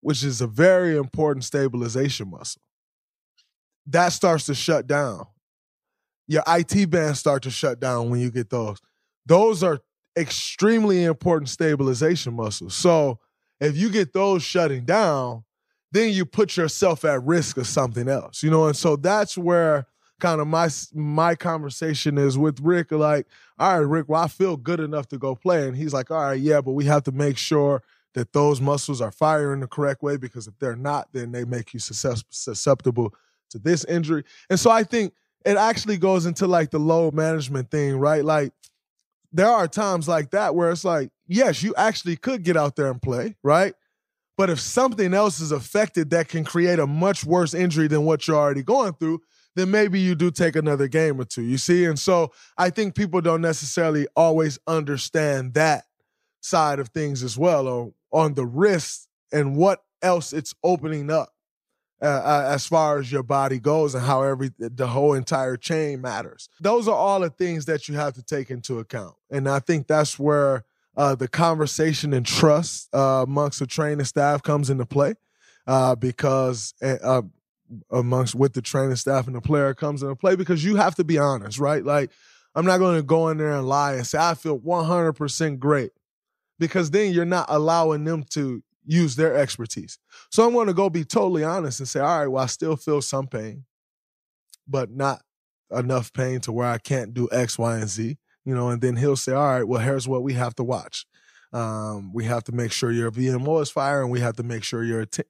which 0.00 0.22
is 0.22 0.40
a 0.40 0.46
very 0.46 0.96
important 0.96 1.44
stabilization 1.44 2.30
muscle. 2.30 2.62
That 3.86 4.10
starts 4.10 4.46
to 4.46 4.54
shut 4.54 4.86
down. 4.86 5.26
Your 6.28 6.44
IT 6.46 6.88
bands 6.88 7.18
start 7.18 7.42
to 7.42 7.50
shut 7.50 7.80
down 7.80 8.10
when 8.10 8.20
you 8.20 8.30
get 8.30 8.48
those. 8.48 8.78
Those 9.26 9.62
are 9.62 9.80
extremely 10.16 11.04
important 11.04 11.48
stabilization 11.48 12.34
muscles. 12.34 12.74
So 12.74 13.18
if 13.60 13.76
you 13.76 13.90
get 13.90 14.12
those 14.12 14.42
shutting 14.42 14.84
down, 14.84 15.44
then 15.92 16.12
you 16.12 16.24
put 16.24 16.56
yourself 16.56 17.04
at 17.04 17.22
risk 17.22 17.56
of 17.56 17.66
something 17.66 18.08
else, 18.08 18.42
you 18.42 18.50
know. 18.50 18.66
And 18.66 18.76
so 18.76 18.96
that's 18.96 19.36
where 19.36 19.86
kind 20.20 20.40
of 20.40 20.46
my 20.46 20.68
my 20.94 21.34
conversation 21.34 22.18
is 22.18 22.38
with 22.38 22.60
Rick. 22.60 22.92
Like, 22.92 23.26
all 23.58 23.78
right, 23.78 23.86
Rick, 23.86 24.08
well, 24.08 24.22
I 24.22 24.28
feel 24.28 24.56
good 24.56 24.80
enough 24.80 25.08
to 25.08 25.18
go 25.18 25.34
play, 25.34 25.66
and 25.66 25.76
he's 25.76 25.92
like, 25.92 26.10
all 26.10 26.20
right, 26.20 26.40
yeah, 26.40 26.60
but 26.60 26.72
we 26.72 26.86
have 26.86 27.04
to 27.04 27.12
make 27.12 27.36
sure 27.36 27.82
that 28.14 28.32
those 28.32 28.60
muscles 28.60 29.00
are 29.00 29.10
firing 29.10 29.60
the 29.60 29.66
correct 29.66 30.02
way 30.02 30.16
because 30.16 30.46
if 30.46 30.58
they're 30.58 30.76
not, 30.76 31.08
then 31.12 31.32
they 31.32 31.44
make 31.44 31.72
you 31.72 31.80
susceptible 31.80 33.14
to 33.50 33.58
this 33.58 33.84
injury. 33.84 34.24
And 34.50 34.60
so 34.60 34.70
I 34.70 34.84
think 34.84 35.14
it 35.44 35.56
actually 35.56 35.96
goes 35.96 36.26
into 36.26 36.46
like 36.46 36.70
the 36.70 36.78
load 36.78 37.14
management 37.14 37.70
thing, 37.70 37.96
right? 37.96 38.24
Like 38.24 38.52
there 39.32 39.48
are 39.48 39.66
times 39.66 40.06
like 40.08 40.30
that 40.30 40.54
where 40.54 40.70
it's 40.70 40.84
like, 40.84 41.10
yes, 41.26 41.62
you 41.62 41.74
actually 41.76 42.16
could 42.16 42.42
get 42.42 42.56
out 42.56 42.76
there 42.76 42.90
and 42.90 43.00
play, 43.00 43.36
right? 43.42 43.74
But 44.36 44.50
if 44.50 44.60
something 44.60 45.14
else 45.14 45.40
is 45.40 45.52
affected 45.52 46.10
that 46.10 46.28
can 46.28 46.44
create 46.44 46.78
a 46.78 46.86
much 46.86 47.24
worse 47.24 47.54
injury 47.54 47.88
than 47.88 48.04
what 48.04 48.26
you're 48.26 48.36
already 48.36 48.62
going 48.62 48.94
through, 48.94 49.20
then 49.54 49.70
maybe 49.70 50.00
you 50.00 50.14
do 50.14 50.30
take 50.30 50.56
another 50.56 50.88
game 50.88 51.20
or 51.20 51.24
two. 51.24 51.42
You 51.42 51.58
see? 51.58 51.84
And 51.84 51.98
so 51.98 52.32
I 52.56 52.70
think 52.70 52.94
people 52.94 53.20
don't 53.20 53.42
necessarily 53.42 54.06
always 54.16 54.58
understand 54.66 55.54
that 55.54 55.84
side 56.40 56.78
of 56.78 56.88
things 56.88 57.22
as 57.22 57.38
well, 57.38 57.68
or 57.68 57.92
on 58.12 58.34
the 58.34 58.46
risk 58.46 59.06
and 59.32 59.56
what 59.56 59.82
else 60.02 60.32
it's 60.32 60.54
opening 60.64 61.10
up 61.10 61.31
uh, 62.02 62.06
uh, 62.06 62.50
as 62.52 62.66
far 62.66 62.98
as 62.98 63.12
your 63.12 63.22
body 63.22 63.58
goes 63.58 63.94
and 63.94 64.04
how 64.04 64.22
every 64.22 64.50
the 64.58 64.88
whole 64.88 65.14
entire 65.14 65.56
chain 65.56 66.00
matters. 66.00 66.48
Those 66.60 66.88
are 66.88 66.94
all 66.94 67.20
the 67.20 67.30
things 67.30 67.66
that 67.66 67.88
you 67.88 67.94
have 67.94 68.14
to 68.14 68.22
take 68.22 68.50
into 68.50 68.80
account, 68.80 69.14
and 69.30 69.48
I 69.48 69.60
think 69.60 69.86
that's 69.86 70.18
where 70.18 70.64
uh, 70.96 71.14
the 71.14 71.28
conversation 71.28 72.12
and 72.12 72.26
trust 72.26 72.88
uh, 72.94 73.24
amongst 73.26 73.60
the 73.60 73.66
training 73.66 74.04
staff 74.04 74.42
comes 74.42 74.68
into 74.68 74.84
play, 74.84 75.14
uh, 75.66 75.94
because 75.94 76.74
uh, 76.82 77.22
amongst 77.90 78.34
with 78.34 78.52
the 78.52 78.62
training 78.62 78.96
staff 78.96 79.26
and 79.26 79.36
the 79.36 79.40
player 79.40 79.74
comes 79.74 80.02
into 80.02 80.16
play 80.16 80.36
because 80.36 80.64
you 80.64 80.76
have 80.76 80.94
to 80.96 81.04
be 81.04 81.18
honest, 81.18 81.58
right? 81.58 81.84
Like 81.84 82.10
I'm 82.54 82.66
not 82.66 82.78
going 82.78 82.96
to 82.96 83.02
go 83.02 83.28
in 83.28 83.38
there 83.38 83.52
and 83.52 83.66
lie 83.66 83.94
and 83.94 84.06
say 84.06 84.18
I 84.18 84.34
feel 84.34 84.58
100% 84.58 85.58
great 85.58 85.92
because 86.58 86.90
then 86.90 87.12
you're 87.12 87.24
not 87.24 87.46
allowing 87.48 88.04
them 88.04 88.24
to 88.30 88.62
use 88.84 89.16
their 89.16 89.36
expertise. 89.36 89.98
So 90.30 90.46
I'm 90.46 90.52
going 90.52 90.66
to 90.66 90.74
go 90.74 90.90
be 90.90 91.04
totally 91.04 91.44
honest 91.44 91.80
and 91.80 91.88
say, 91.88 92.00
all 92.00 92.20
right, 92.20 92.26
well, 92.26 92.44
I 92.44 92.46
still 92.46 92.76
feel 92.76 93.02
some 93.02 93.26
pain, 93.26 93.64
but 94.66 94.90
not 94.90 95.22
enough 95.70 96.12
pain 96.12 96.40
to 96.40 96.52
where 96.52 96.68
I 96.68 96.78
can't 96.78 97.14
do 97.14 97.28
X, 97.32 97.58
Y, 97.58 97.78
and 97.78 97.88
Z. 97.88 98.18
You 98.44 98.54
know, 98.54 98.70
and 98.70 98.82
then 98.82 98.96
he'll 98.96 99.16
say, 99.16 99.32
all 99.32 99.46
right, 99.46 99.66
well, 99.66 99.80
here's 99.80 100.08
what 100.08 100.24
we 100.24 100.32
have 100.34 100.54
to 100.56 100.64
watch. 100.64 101.06
Um, 101.52 102.12
we 102.12 102.24
have 102.24 102.44
to 102.44 102.52
make 102.52 102.72
sure 102.72 102.90
your 102.90 103.10
VMO 103.10 103.62
is 103.62 103.70
firing. 103.70 104.10
We 104.10 104.20
have 104.20 104.36
to 104.36 104.42
make 104.42 104.64
sure 104.64 104.82
your 104.82 105.04
t- 105.04 105.22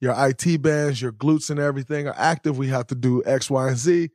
your 0.00 0.14
IT 0.16 0.62
bands, 0.62 1.00
your 1.02 1.12
glutes, 1.12 1.50
and 1.50 1.58
everything 1.58 2.06
are 2.06 2.14
active. 2.16 2.58
We 2.58 2.68
have 2.68 2.86
to 2.88 2.94
do 2.94 3.22
X, 3.24 3.50
Y, 3.50 3.68
and 3.68 3.76
Z, 3.76 4.10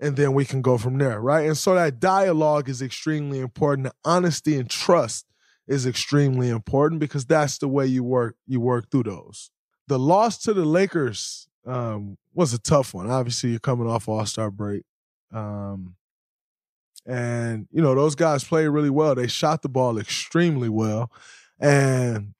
and 0.00 0.16
then 0.16 0.34
we 0.34 0.44
can 0.44 0.62
go 0.62 0.76
from 0.78 0.98
there, 0.98 1.20
right? 1.20 1.46
And 1.46 1.56
so 1.56 1.74
that 1.74 2.00
dialogue 2.00 2.68
is 2.68 2.82
extremely 2.82 3.40
important. 3.40 3.86
The 3.86 3.94
honesty 4.04 4.58
and 4.58 4.68
trust 4.68 5.26
is 5.66 5.86
extremely 5.86 6.48
important 6.48 7.00
because 7.00 7.24
that's 7.24 7.58
the 7.58 7.68
way 7.68 7.86
you 7.86 8.04
work 8.04 8.36
you 8.46 8.60
work 8.60 8.90
through 8.90 9.04
those. 9.04 9.50
The 9.88 9.98
loss 9.98 10.38
to 10.38 10.54
the 10.54 10.64
Lakers 10.64 11.48
um, 11.66 12.16
was 12.34 12.52
a 12.52 12.58
tough 12.58 12.94
one. 12.94 13.10
Obviously, 13.10 13.50
you're 13.50 13.58
coming 13.58 13.88
off 13.88 14.08
All 14.08 14.24
Star 14.26 14.50
break, 14.50 14.84
um, 15.32 15.96
and 17.04 17.66
you 17.72 17.82
know 17.82 17.94
those 17.94 18.14
guys 18.14 18.44
played 18.44 18.68
really 18.68 18.90
well. 18.90 19.14
They 19.14 19.26
shot 19.26 19.62
the 19.62 19.68
ball 19.68 19.98
extremely 19.98 20.68
well, 20.68 21.10
and 21.58 22.34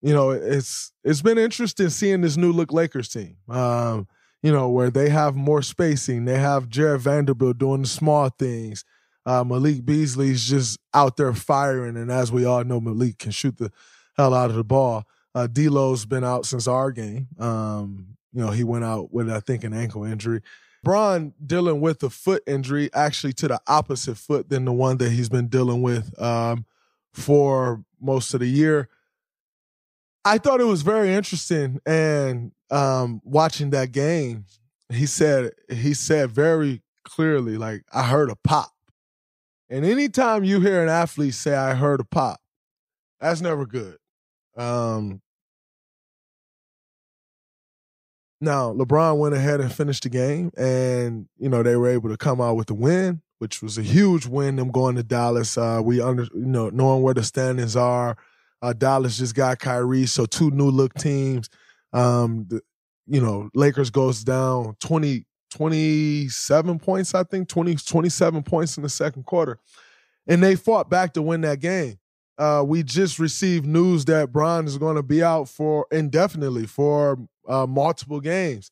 you 0.00 0.12
know 0.12 0.30
it's 0.30 0.92
it's 1.04 1.22
been 1.22 1.38
interesting 1.38 1.90
seeing 1.90 2.20
this 2.20 2.36
new 2.36 2.52
look 2.52 2.72
Lakers 2.72 3.08
team. 3.08 3.36
Um, 3.48 4.06
you 4.42 4.52
know 4.52 4.68
where 4.68 4.90
they 4.90 5.08
have 5.08 5.34
more 5.34 5.62
spacing. 5.62 6.24
They 6.24 6.38
have 6.38 6.68
Jarred 6.68 7.00
Vanderbilt 7.00 7.58
doing 7.58 7.82
the 7.82 7.88
small 7.88 8.28
things. 8.28 8.84
Uh, 9.28 9.44
Malik 9.44 9.84
Beasley's 9.84 10.48
just 10.48 10.80
out 10.94 11.18
there 11.18 11.34
firing, 11.34 11.98
and 11.98 12.10
as 12.10 12.32
we 12.32 12.46
all 12.46 12.64
know, 12.64 12.80
Malik 12.80 13.18
can 13.18 13.30
shoot 13.30 13.58
the 13.58 13.70
hell 14.16 14.32
out 14.32 14.48
of 14.48 14.56
the 14.56 14.64
ball. 14.64 15.04
Uh, 15.34 15.46
D'Lo's 15.46 16.06
been 16.06 16.24
out 16.24 16.46
since 16.46 16.66
our 16.66 16.90
game. 16.90 17.28
Um, 17.38 18.16
you 18.32 18.40
know, 18.40 18.52
he 18.52 18.64
went 18.64 18.84
out 18.84 19.12
with 19.12 19.28
I 19.28 19.40
think 19.40 19.64
an 19.64 19.74
ankle 19.74 20.02
injury. 20.02 20.40
Bron 20.82 21.34
dealing 21.44 21.82
with 21.82 22.02
a 22.02 22.08
foot 22.08 22.42
injury, 22.46 22.88
actually 22.94 23.34
to 23.34 23.48
the 23.48 23.60
opposite 23.66 24.16
foot 24.16 24.48
than 24.48 24.64
the 24.64 24.72
one 24.72 24.96
that 24.96 25.10
he's 25.10 25.28
been 25.28 25.48
dealing 25.48 25.82
with 25.82 26.18
um, 26.18 26.64
for 27.12 27.84
most 28.00 28.32
of 28.32 28.40
the 28.40 28.48
year. 28.48 28.88
I 30.24 30.38
thought 30.38 30.62
it 30.62 30.64
was 30.64 30.80
very 30.80 31.12
interesting, 31.12 31.80
and 31.84 32.52
um, 32.70 33.20
watching 33.24 33.68
that 33.70 33.92
game, 33.92 34.46
he 34.90 35.04
said 35.04 35.52
he 35.68 35.92
said 35.92 36.30
very 36.30 36.80
clearly, 37.04 37.58
like 37.58 37.84
I 37.92 38.04
heard 38.04 38.30
a 38.30 38.36
pop. 38.36 38.72
And 39.70 39.84
anytime 39.84 40.44
you 40.44 40.60
hear 40.60 40.82
an 40.82 40.88
athlete 40.88 41.34
say, 41.34 41.54
I 41.54 41.74
heard 41.74 42.00
a 42.00 42.04
pop, 42.04 42.40
that's 43.20 43.40
never 43.40 43.66
good. 43.66 43.96
Um, 44.56 45.20
now, 48.40 48.72
LeBron 48.72 49.18
went 49.18 49.34
ahead 49.34 49.60
and 49.60 49.72
finished 49.72 50.04
the 50.04 50.08
game, 50.08 50.50
and, 50.56 51.28
you 51.38 51.48
know, 51.48 51.62
they 51.62 51.76
were 51.76 51.88
able 51.88 52.08
to 52.08 52.16
come 52.16 52.40
out 52.40 52.56
with 52.56 52.70
a 52.70 52.74
win, 52.74 53.20
which 53.38 53.62
was 53.62 53.76
a 53.78 53.82
huge 53.82 54.26
win, 54.26 54.56
them 54.56 54.70
going 54.70 54.96
to 54.96 55.02
Dallas. 55.02 55.58
Uh, 55.58 55.80
we 55.84 56.00
under, 56.00 56.22
you 56.34 56.46
know, 56.46 56.70
knowing 56.70 57.02
where 57.02 57.14
the 57.14 57.24
standings 57.24 57.76
are. 57.76 58.16
Uh, 58.62 58.72
Dallas 58.72 59.18
just 59.18 59.34
got 59.34 59.58
Kyrie, 59.58 60.06
so 60.06 60.24
two 60.24 60.50
new 60.50 60.70
look 60.70 60.94
teams. 60.94 61.48
Um, 61.92 62.46
the, 62.48 62.60
you 63.06 63.20
know, 63.20 63.50
Lakers 63.54 63.90
goes 63.90 64.22
down 64.22 64.76
20, 64.80 65.24
27 65.50 66.78
points, 66.78 67.14
I 67.14 67.22
think, 67.24 67.48
20, 67.48 67.76
27 67.76 68.42
points 68.42 68.76
in 68.76 68.82
the 68.82 68.88
second 68.88 69.24
quarter. 69.24 69.58
And 70.26 70.42
they 70.42 70.56
fought 70.56 70.90
back 70.90 71.14
to 71.14 71.22
win 71.22 71.40
that 71.42 71.60
game. 71.60 71.98
Uh, 72.38 72.62
we 72.64 72.82
just 72.84 73.18
received 73.18 73.66
news 73.66 74.04
that 74.04 74.32
Bron 74.32 74.66
is 74.66 74.78
going 74.78 74.96
to 74.96 75.02
be 75.02 75.22
out 75.22 75.48
for 75.48 75.86
indefinitely 75.90 76.66
for 76.66 77.18
uh, 77.48 77.66
multiple 77.66 78.20
games. 78.20 78.70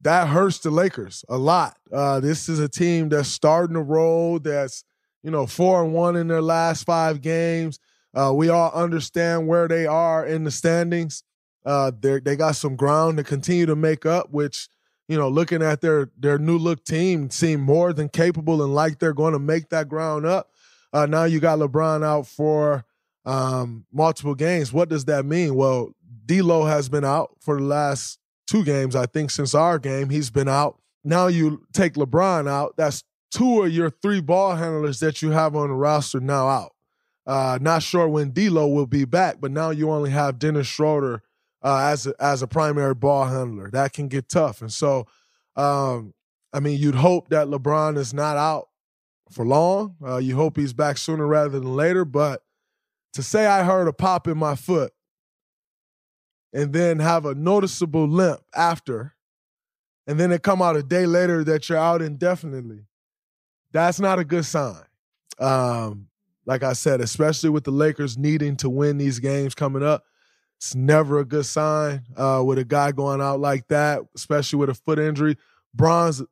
That 0.00 0.28
hurts 0.28 0.58
the 0.58 0.70
Lakers 0.70 1.24
a 1.28 1.38
lot. 1.38 1.76
Uh, 1.92 2.18
this 2.20 2.48
is 2.48 2.58
a 2.58 2.68
team 2.68 3.08
that's 3.08 3.28
starting 3.28 3.74
to 3.74 3.80
roll. 3.80 4.38
That's 4.38 4.84
you 5.22 5.30
know 5.30 5.46
four 5.46 5.84
and 5.84 5.94
one 5.94 6.16
in 6.16 6.26
their 6.26 6.42
last 6.42 6.84
five 6.84 7.20
games. 7.20 7.78
Uh, 8.12 8.32
we 8.34 8.48
all 8.48 8.70
understand 8.72 9.46
where 9.46 9.68
they 9.68 9.86
are 9.86 10.26
in 10.26 10.44
the 10.44 10.50
standings. 10.50 11.22
Uh, 11.64 11.92
they 11.98 12.20
they 12.20 12.36
got 12.36 12.56
some 12.56 12.76
ground 12.76 13.16
to 13.18 13.24
continue 13.24 13.66
to 13.66 13.76
make 13.76 14.04
up, 14.04 14.30
which 14.30 14.68
you 15.08 15.18
know, 15.18 15.28
looking 15.28 15.62
at 15.62 15.80
their 15.80 16.10
their 16.18 16.38
new 16.38 16.58
look 16.58 16.84
team, 16.84 17.30
seem 17.30 17.60
more 17.60 17.92
than 17.92 18.08
capable 18.08 18.62
and 18.62 18.74
like 18.74 18.98
they're 18.98 19.12
going 19.12 19.32
to 19.32 19.38
make 19.38 19.68
that 19.70 19.88
ground 19.88 20.26
up. 20.26 20.50
Uh, 20.92 21.06
now 21.06 21.24
you 21.24 21.40
got 21.40 21.58
LeBron 21.58 22.04
out 22.04 22.26
for 22.26 22.84
um, 23.24 23.84
multiple 23.92 24.34
games. 24.34 24.72
What 24.72 24.88
does 24.88 25.06
that 25.06 25.24
mean? 25.24 25.54
Well, 25.54 25.94
D'Lo 26.26 26.64
has 26.64 26.88
been 26.88 27.04
out 27.04 27.36
for 27.40 27.58
the 27.58 27.64
last 27.64 28.18
two 28.46 28.64
games, 28.64 28.94
I 28.94 29.06
think, 29.06 29.30
since 29.30 29.54
our 29.54 29.78
game. 29.78 30.10
He's 30.10 30.30
been 30.30 30.48
out. 30.48 30.78
Now 31.02 31.26
you 31.26 31.66
take 31.72 31.94
LeBron 31.94 32.48
out. 32.48 32.76
That's 32.76 33.02
two 33.30 33.62
of 33.62 33.72
your 33.72 33.90
three 33.90 34.20
ball 34.20 34.56
handlers 34.56 35.00
that 35.00 35.20
you 35.20 35.30
have 35.32 35.56
on 35.56 35.68
the 35.68 35.74
roster 35.74 36.20
now 36.20 36.48
out. 36.48 36.74
Uh, 37.26 37.58
not 37.60 37.82
sure 37.82 38.06
when 38.06 38.30
D'Lo 38.30 38.68
will 38.68 38.86
be 38.86 39.04
back, 39.04 39.36
but 39.40 39.50
now 39.50 39.70
you 39.70 39.90
only 39.90 40.10
have 40.10 40.38
Dennis 40.38 40.66
Schroeder 40.66 41.22
uh, 41.64 41.88
as 41.90 42.06
a, 42.06 42.14
as 42.20 42.42
a 42.42 42.46
primary 42.46 42.94
ball 42.94 43.24
handler. 43.24 43.70
That 43.70 43.92
can 43.92 44.06
get 44.06 44.28
tough, 44.28 44.60
and 44.60 44.72
so 44.72 45.06
um, 45.56 46.14
I 46.52 46.60
mean, 46.60 46.78
you'd 46.78 46.94
hope 46.94 47.30
that 47.30 47.48
LeBron 47.48 47.98
is 47.98 48.14
not 48.14 48.36
out 48.36 48.68
for 49.30 49.44
long. 49.44 49.96
Uh, 50.04 50.18
you 50.18 50.36
hope 50.36 50.56
he's 50.56 50.72
back 50.72 50.98
sooner 50.98 51.26
rather 51.26 51.48
than 51.48 51.74
later. 51.74 52.04
But 52.04 52.42
to 53.14 53.22
say 53.22 53.46
I 53.46 53.64
heard 53.64 53.88
a 53.88 53.92
pop 53.92 54.28
in 54.28 54.38
my 54.38 54.54
foot 54.54 54.92
and 56.52 56.72
then 56.72 57.00
have 57.00 57.26
a 57.26 57.34
noticeable 57.34 58.06
limp 58.06 58.40
after, 58.54 59.14
and 60.06 60.20
then 60.20 60.30
it 60.30 60.42
come 60.42 60.62
out 60.62 60.76
a 60.76 60.82
day 60.82 61.06
later 61.06 61.42
that 61.44 61.68
you're 61.68 61.78
out 61.78 62.02
indefinitely, 62.02 62.86
that's 63.72 63.98
not 63.98 64.20
a 64.20 64.24
good 64.24 64.44
sign. 64.44 64.84
Um, 65.40 66.06
like 66.46 66.62
I 66.62 66.74
said, 66.74 67.00
especially 67.00 67.50
with 67.50 67.64
the 67.64 67.72
Lakers 67.72 68.16
needing 68.16 68.56
to 68.58 68.70
win 68.70 68.98
these 68.98 69.18
games 69.18 69.54
coming 69.54 69.82
up, 69.82 70.04
it's 70.58 70.74
never 70.74 71.18
a 71.18 71.24
good 71.24 71.46
sign 71.46 72.02
uh, 72.16 72.42
with 72.44 72.58
a 72.58 72.64
guy 72.64 72.92
going 72.92 73.20
out 73.20 73.40
like 73.40 73.68
that, 73.68 74.00
especially 74.14 74.58
with 74.58 74.70
a 74.70 74.74
foot 74.74 74.98
injury. 74.98 75.36
Bron's 75.74 76.22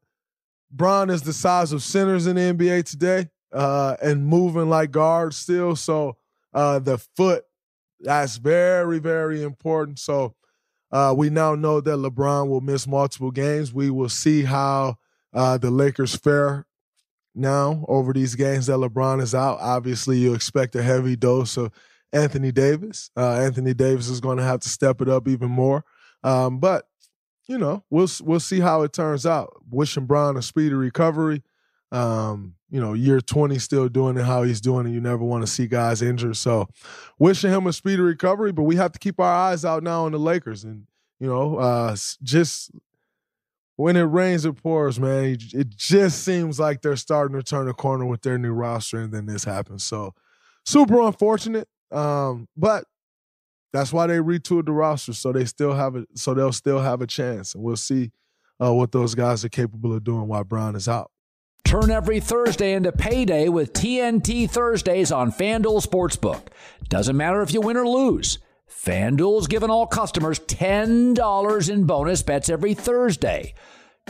Bron 0.73 1.11
is 1.11 1.23
the 1.23 1.35
size 1.35 1.73
of 1.73 1.83
centers 1.83 2.27
in 2.27 2.37
the 2.37 2.41
NBA 2.41 2.85
today 2.85 3.29
uh, 3.53 3.97
and 4.03 4.27
moving 4.27 4.71
like 4.71 4.91
guards 4.91 5.37
still. 5.37 5.77
So 5.77 6.17
uh, 6.55 6.79
the 6.79 6.97
foot, 6.97 7.45
that's 8.01 8.39
very, 8.39 8.99
very 8.99 9.43
important. 9.43 9.99
So 9.99 10.35
uh, 10.91 11.15
we 11.17 11.29
now 11.29 11.55
know 11.55 11.81
that 11.83 11.99
LeBron 11.99 12.49
will 12.49 12.63
miss 12.63 12.87
multiple 12.87 13.31
games. 13.31 13.73
We 13.73 13.91
will 13.91 14.09
see 14.09 14.45
how 14.45 14.97
uh, 15.35 15.59
the 15.59 15.71
Lakers 15.71 16.17
fare 16.17 16.67
now 17.35 17.85
over 17.87 18.15
these 18.15 18.35
games 18.35 18.67
that 18.67 18.79
LeBron 18.79 19.21
is 19.21 19.35
out. 19.35 19.59
Obviously, 19.61 20.19
you 20.19 20.33
expect 20.33 20.75
a 20.75 20.83
heavy 20.83 21.17
dose 21.17 21.57
of 21.59 21.71
Anthony 22.13 22.53
Davis. 22.53 23.11
Uh, 23.17 23.41
Anthony 23.41 23.75
Davis 23.75 24.09
is 24.09 24.21
going 24.21 24.39
to 24.39 24.45
have 24.45 24.61
to 24.61 24.69
step 24.69 25.01
it 25.01 25.09
up 25.09 25.29
even 25.29 25.51
more. 25.51 25.85
Um, 26.23 26.59
but 26.59 26.87
you 27.49 27.59
know, 27.59 27.85
we'll 27.91 28.09
we'll 28.23 28.41
see 28.41 28.61
how 28.61 28.83
it 28.83 28.93
turns 28.93 29.27
out. 29.27 29.53
Wishing 29.71 30.07
Bron 30.07 30.37
a 30.37 30.43
speedy 30.43 30.75
recovery. 30.75 31.43
Um, 31.91 32.55
you 32.71 32.81
know, 32.81 32.95
year 32.95 33.21
20 33.21 33.59
still 33.59 33.87
doing 33.91 34.17
it 34.17 34.25
how 34.25 34.45
he's 34.45 34.63
doing 34.63 34.87
it. 34.87 34.93
You 34.93 35.01
never 35.01 35.23
want 35.23 35.43
to 35.43 35.47
see 35.47 35.67
guys 35.67 36.01
injured. 36.01 36.39
So 36.39 36.69
wishing 37.19 37.51
him 37.51 37.67
a 37.67 37.73
speedy 37.73 38.01
recovery, 38.01 38.51
but 38.51 38.63
we 38.63 38.77
have 38.77 38.93
to 38.93 38.99
keep 38.99 39.21
our 39.21 39.35
eyes 39.35 39.63
out 39.63 39.83
now 39.83 40.07
on 40.07 40.13
the 40.13 40.19
Lakers. 40.19 40.65
And, 40.65 40.87
you 41.21 41.27
know, 41.27 41.57
uh, 41.57 41.95
just 42.23 42.71
when 43.77 43.97
it 43.97 44.05
rains, 44.05 44.47
it 44.47 44.55
pours, 44.55 44.99
man. 44.99 45.37
It 45.53 45.69
just 45.77 46.25
seems 46.25 46.59
like 46.59 46.81
they're 46.81 46.97
starting 46.97 47.37
to 47.37 47.43
turn 47.43 47.67
the 47.67 47.75
corner 47.75 48.07
with 48.07 48.23
their 48.23 48.39
new 48.39 48.53
roster, 48.53 48.99
and 48.99 49.13
then 49.13 49.27
this 49.27 49.45
happens. 49.45 49.85
So 49.85 50.15
super 50.65 51.01
unfortunate. 51.01 51.69
Um, 51.93 52.49
but 52.57 52.85
that's 53.73 53.93
why 53.93 54.07
they 54.07 54.19
retooled 54.19 54.67
the 54.67 54.73
roster 54.73 55.13
so 55.13 55.33
they 55.33 55.45
still 55.45 55.75
have 55.75 55.97
it. 55.97 56.09
So 56.15 56.35
they'll 56.35 56.53
still 56.53 56.81
have 56.81 57.01
a 57.01 57.07
chance, 57.07 57.55
and 57.55 57.63
we'll 57.63 57.77
see 57.77 58.11
uh, 58.63 58.73
what 58.73 58.93
those 58.93 59.15
guys 59.15 59.45
are 59.45 59.49
capable 59.49 59.95
of 59.95 60.05
doing 60.05 60.29
while 60.29 60.45
Bron 60.45 60.77
is 60.77 60.89
out. 60.89 61.11
Turn 61.65 61.91
every 61.91 62.21
Thursday 62.21 62.75
into 62.75 62.93
payday 62.93 63.49
with 63.49 63.73
TNT 63.73 64.51
Thursdays 64.51 65.11
on 65.11 65.33
FanDuel 65.33 65.87
Sportsbook. 65.87 66.49
Doesn't 66.89 67.17
matter 67.17 67.41
if 67.41 67.55
you 67.55 67.61
win 67.61 67.77
or 67.77 67.87
lose. 67.87 68.39
FanDuel's 68.69 69.47
giving 69.47 69.71
all 69.71 69.87
customers 69.87 70.41
$10 70.41 71.71
in 71.71 71.85
bonus 71.85 72.23
bets 72.23 72.51
every 72.51 72.75
Thursday. 72.75 73.55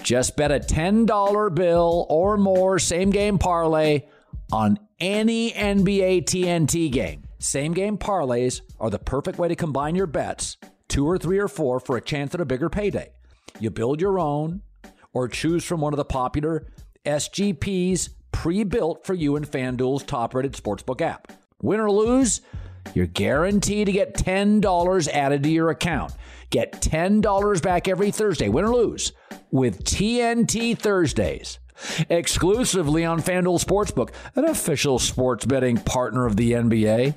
Just 0.03 0.37
bet 0.37 0.51
a 0.51 0.59
$10 0.59 1.55
bill 1.55 2.07
or 2.09 2.37
more 2.37 2.79
same 2.79 3.11
game 3.11 3.39
parlay 3.39 4.03
on 4.51 4.79
any 4.99 5.53
NBA 5.53 6.25
TNT 6.25 6.91
game. 6.91 7.22
Same 7.43 7.73
game 7.73 7.99
parlays 7.99 8.61
are 8.79 8.89
the 8.89 9.01
perfect 9.01 9.37
way 9.37 9.49
to 9.49 9.57
combine 9.57 9.97
your 9.97 10.07
bets, 10.07 10.59
two 10.87 11.05
or 11.05 11.19
three 11.19 11.39
or 11.39 11.49
four, 11.49 11.81
for 11.81 11.97
a 11.97 12.01
chance 12.01 12.33
at 12.37 12.41
a 12.41 12.45
bigger 12.45 12.71
payday. 12.71 13.11
You 13.59 13.71
build 13.71 14.01
your 14.01 14.21
own 14.21 14.63
or 15.13 15.27
choose 15.27 15.65
from 15.65 15.81
one 15.81 15.93
of 15.93 15.97
the 15.97 16.05
popular 16.05 16.69
SGPs 17.05 18.11
pre 18.31 18.63
built 18.63 19.05
for 19.05 19.15
you 19.15 19.35
in 19.35 19.45
FanDuel's 19.45 20.05
top 20.05 20.37
rated 20.37 20.53
sportsbook 20.53 21.01
app. 21.01 21.33
Win 21.61 21.81
or 21.81 21.91
lose, 21.91 22.43
you're 22.95 23.07
guaranteed 23.07 23.87
to 23.87 23.93
get 23.93 24.15
$10 24.15 25.09
added 25.09 25.43
to 25.43 25.51
your 25.51 25.71
account. 25.71 26.13
Get 26.51 26.81
$10 26.81 27.61
back 27.61 27.89
every 27.89 28.13
Thursday, 28.13 28.51
win 28.51 28.67
or 28.67 28.73
lose, 28.73 29.13
with 29.51 29.83
TNT 29.83 30.79
Thursdays. 30.79 31.59
Exclusively 32.09 33.05
on 33.05 33.21
FanDuel 33.21 33.65
Sportsbook, 33.65 34.11
an 34.37 34.45
official 34.45 35.01
sports 35.01 35.45
betting 35.45 35.79
partner 35.79 36.25
of 36.25 36.37
the 36.37 36.53
NBA. 36.53 37.17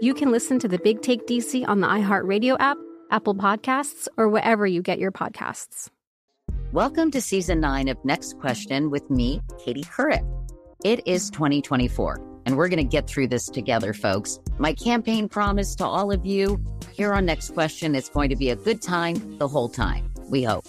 you 0.00 0.14
can 0.14 0.30
listen 0.30 0.58
to 0.58 0.68
the 0.68 0.78
Big 0.78 1.02
Take 1.02 1.26
DC 1.26 1.66
on 1.66 1.80
the 1.80 1.86
iHeartRadio 1.86 2.56
app, 2.58 2.76
Apple 3.10 3.34
Podcasts, 3.34 4.08
or 4.16 4.28
wherever 4.28 4.66
you 4.66 4.82
get 4.82 4.98
your 4.98 5.12
podcasts. 5.12 5.88
Welcome 6.72 7.10
to 7.12 7.20
season 7.20 7.60
nine 7.60 7.88
of 7.88 8.02
Next 8.04 8.38
Question 8.38 8.90
with 8.90 9.08
me, 9.08 9.40
Katie 9.64 9.84
Couric. 9.84 10.24
It 10.84 11.06
is 11.06 11.30
2024, 11.30 12.20
and 12.46 12.56
we're 12.56 12.68
going 12.68 12.78
to 12.78 12.84
get 12.84 13.06
through 13.06 13.28
this 13.28 13.46
together, 13.46 13.92
folks. 13.92 14.40
My 14.58 14.72
campaign 14.72 15.28
promise 15.28 15.74
to 15.76 15.84
all 15.84 16.10
of 16.10 16.26
you 16.26 16.62
here 16.92 17.12
on 17.12 17.26
Next 17.26 17.54
Question 17.54 17.94
is 17.94 18.08
going 18.08 18.30
to 18.30 18.36
be 18.36 18.50
a 18.50 18.56
good 18.56 18.82
time 18.82 19.38
the 19.38 19.48
whole 19.48 19.68
time, 19.68 20.12
we 20.28 20.42
hope. 20.42 20.66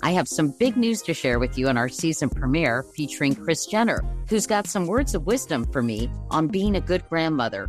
I 0.00 0.12
have 0.12 0.28
some 0.28 0.54
big 0.60 0.76
news 0.76 1.02
to 1.02 1.14
share 1.14 1.40
with 1.40 1.58
you 1.58 1.68
in 1.68 1.76
our 1.76 1.88
season 1.88 2.30
premiere 2.30 2.84
featuring 2.84 3.34
Kris 3.34 3.66
Jenner, 3.66 4.04
who's 4.28 4.46
got 4.46 4.68
some 4.68 4.86
words 4.86 5.12
of 5.16 5.26
wisdom 5.26 5.64
for 5.72 5.82
me 5.82 6.08
on 6.30 6.46
being 6.46 6.76
a 6.76 6.80
good 6.80 7.02
grandmother, 7.08 7.68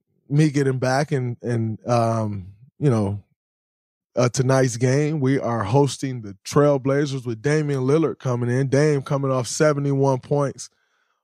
me 0.31 0.49
getting 0.49 0.79
back 0.79 1.11
and 1.11 1.37
and 1.41 1.77
um, 1.87 2.53
you 2.79 2.89
know 2.89 3.23
uh, 4.15 4.29
tonight's 4.29 4.77
game. 4.77 5.19
We 5.19 5.39
are 5.39 5.63
hosting 5.63 6.21
the 6.21 6.37
Trailblazers 6.45 7.25
with 7.25 7.41
Damian 7.41 7.81
Lillard 7.81 8.19
coming 8.19 8.49
in. 8.49 8.67
Dame 8.67 9.01
coming 9.01 9.31
off 9.31 9.47
71 9.47 10.19
points 10.19 10.69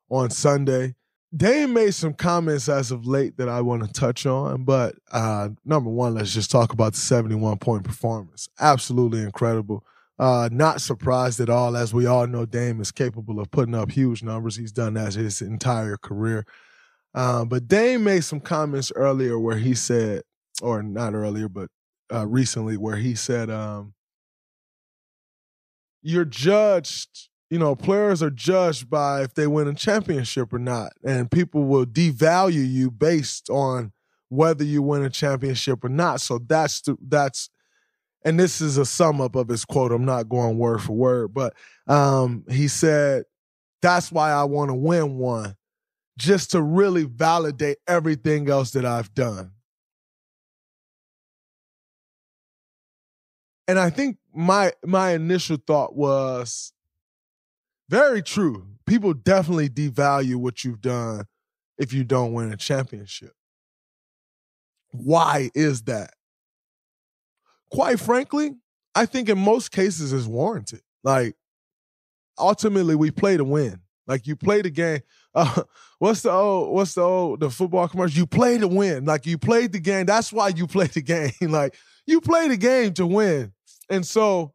on 0.09 0.29
Sunday. 0.29 0.95
Dame 1.35 1.73
made 1.73 1.93
some 1.93 2.13
comments 2.13 2.69
as 2.69 2.89
of 2.89 3.05
late 3.05 3.37
that 3.37 3.49
I 3.49 3.59
want 3.59 3.83
to 3.83 3.91
touch 3.91 4.25
on, 4.25 4.63
but 4.63 4.95
uh, 5.11 5.49
number 5.65 5.89
one, 5.89 6.15
let's 6.15 6.33
just 6.33 6.49
talk 6.49 6.71
about 6.71 6.93
the 6.93 6.99
71 6.99 7.57
point 7.57 7.83
performance. 7.83 8.47
Absolutely 8.59 9.21
incredible. 9.21 9.83
Uh, 10.17 10.49
not 10.51 10.81
surprised 10.81 11.39
at 11.39 11.49
all, 11.49 11.75
as 11.75 11.93
we 11.93 12.05
all 12.05 12.25
know, 12.25 12.45
Dame 12.45 12.79
is 12.81 12.91
capable 12.91 13.39
of 13.39 13.51
putting 13.51 13.75
up 13.75 13.91
huge 13.91 14.23
numbers. 14.23 14.55
He's 14.55 14.71
done 14.71 14.93
that 14.93 15.13
his 15.13 15.41
entire 15.41 15.97
career. 15.97 16.45
Uh, 17.17 17.43
but 17.43 17.67
Dame 17.67 18.03
made 18.03 18.23
some 18.23 18.39
comments 18.39 18.91
earlier 18.95 19.39
where 19.39 19.57
he 19.57 19.73
said, 19.73 20.21
or 20.61 20.83
not 20.83 21.15
earlier, 21.15 21.49
but 21.49 21.67
uh, 22.13 22.27
recently, 22.27 22.77
where 22.77 22.97
he 22.97 23.15
said, 23.15 23.49
um, 23.49 23.95
"You're 26.03 26.25
judged. 26.25 27.29
You 27.49 27.57
know, 27.57 27.75
players 27.75 28.21
are 28.21 28.29
judged 28.29 28.87
by 28.87 29.23
if 29.23 29.33
they 29.33 29.47
win 29.47 29.67
a 29.67 29.73
championship 29.73 30.53
or 30.53 30.59
not, 30.59 30.93
and 31.03 31.31
people 31.31 31.63
will 31.63 31.87
devalue 31.87 32.71
you 32.71 32.91
based 32.91 33.49
on 33.49 33.93
whether 34.29 34.63
you 34.63 34.83
win 34.83 35.01
a 35.01 35.09
championship 35.09 35.83
or 35.83 35.89
not. 35.89 36.21
So 36.21 36.37
that's 36.37 36.81
the, 36.81 36.97
that's 37.01 37.49
and 38.23 38.39
this 38.39 38.61
is 38.61 38.77
a 38.77 38.85
sum 38.85 39.21
up 39.21 39.35
of 39.35 39.47
his 39.47 39.65
quote. 39.65 39.91
I'm 39.91 40.05
not 40.05 40.29
going 40.29 40.59
word 40.59 40.83
for 40.83 40.93
word, 40.93 41.33
but 41.33 41.55
um, 41.87 42.45
he 42.47 42.67
said, 42.67 43.23
"That's 43.81 44.11
why 44.11 44.31
I 44.31 44.43
want 44.43 44.69
to 44.69 44.75
win 44.75 45.17
one, 45.17 45.56
just 46.17 46.51
to 46.51 46.61
really 46.61 47.03
validate 47.03 47.77
everything 47.87 48.49
else 48.49 48.71
that 48.71 48.85
I've 48.85 49.13
done." 49.13 49.53
And 53.67 53.77
I 53.77 53.89
think 53.89 54.17
my 54.33 54.71
my 54.85 55.11
initial 55.11 55.57
thought 55.57 55.95
was 55.95 56.71
very 57.89 58.21
true. 58.21 58.67
People 58.85 59.13
definitely 59.13 59.69
devalue 59.69 60.35
what 60.35 60.63
you've 60.63 60.81
done 60.81 61.25
if 61.77 61.93
you 61.93 62.03
don't 62.03 62.33
win 62.33 62.51
a 62.51 62.57
championship. 62.57 63.33
Why 64.91 65.51
is 65.53 65.83
that? 65.83 66.13
Quite 67.69 67.99
frankly, 67.99 68.55
I 68.95 69.05
think 69.05 69.29
in 69.29 69.37
most 69.37 69.71
cases 69.71 70.13
is 70.13 70.27
warranted. 70.27 70.81
Like 71.03 71.35
ultimately 72.39 72.95
we 72.95 73.11
play 73.11 73.35
to 73.37 73.43
win. 73.43 73.81
Like 74.07 74.25
you 74.25 74.35
play 74.35 74.61
the 74.61 74.69
game. 74.69 75.01
Uh, 75.35 75.63
what's 75.99 76.21
the 76.21 76.31
old 76.31 76.73
what's 76.73 76.93
the 76.93 77.01
old 77.01 77.39
the 77.41 77.49
football 77.49 77.87
commercial? 77.87 78.17
You 78.17 78.25
play 78.25 78.57
to 78.57 78.67
win. 78.67 79.05
Like 79.05 79.25
you 79.25 79.37
played 79.37 79.73
the 79.73 79.79
game. 79.79 80.05
That's 80.05 80.31
why 80.31 80.49
you 80.49 80.65
play 80.67 80.87
the 80.87 81.01
game. 81.01 81.31
like 81.41 81.75
you 82.05 82.21
play 82.21 82.47
the 82.47 82.57
game 82.57 82.93
to 82.93 83.05
win. 83.05 83.53
And 83.89 84.05
so 84.05 84.53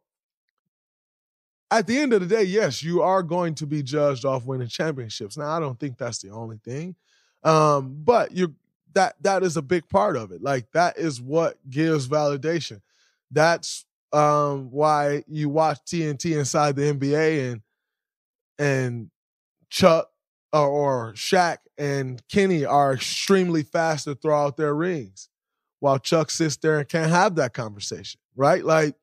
at 1.71 1.87
the 1.87 1.97
end 1.97 2.13
of 2.13 2.21
the 2.21 2.27
day, 2.27 2.43
yes, 2.43 2.83
you 2.83 3.01
are 3.01 3.23
going 3.23 3.55
to 3.55 3.65
be 3.65 3.81
judged 3.81 4.25
off 4.25 4.45
winning 4.45 4.67
championships. 4.67 5.37
Now, 5.37 5.49
I 5.49 5.59
don't 5.59 5.79
think 5.79 5.97
that's 5.97 6.19
the 6.19 6.29
only 6.29 6.57
thing. 6.63 6.95
Um, 7.43 7.95
but 8.03 8.31
you 8.31 8.55
that 8.93 9.15
that 9.21 9.43
is 9.43 9.57
a 9.57 9.61
big 9.61 9.87
part 9.89 10.15
of 10.15 10.31
it. 10.31 10.41
Like 10.41 10.71
that 10.73 10.97
is 10.97 11.21
what 11.21 11.57
gives 11.69 12.07
validation. 12.07 12.81
That's 13.31 13.85
um 14.11 14.69
why 14.69 15.23
you 15.27 15.49
watch 15.49 15.79
TNT 15.85 16.37
inside 16.37 16.75
the 16.75 16.93
NBA 16.93 17.51
and 17.51 17.61
and 18.59 19.09
Chuck 19.73 20.11
or, 20.53 20.67
or 20.67 21.13
Shaq 21.13 21.57
and 21.79 22.21
Kenny 22.27 22.63
are 22.63 22.93
extremely 22.93 23.63
fast 23.63 24.05
to 24.05 24.13
throw 24.13 24.45
out 24.45 24.55
their 24.55 24.75
rings, 24.75 25.29
while 25.79 25.97
Chuck 25.97 26.29
sits 26.29 26.57
there 26.57 26.77
and 26.77 26.87
can't 26.87 27.09
have 27.09 27.35
that 27.35 27.55
conversation, 27.55 28.21
right? 28.35 28.63
Like 28.63 28.93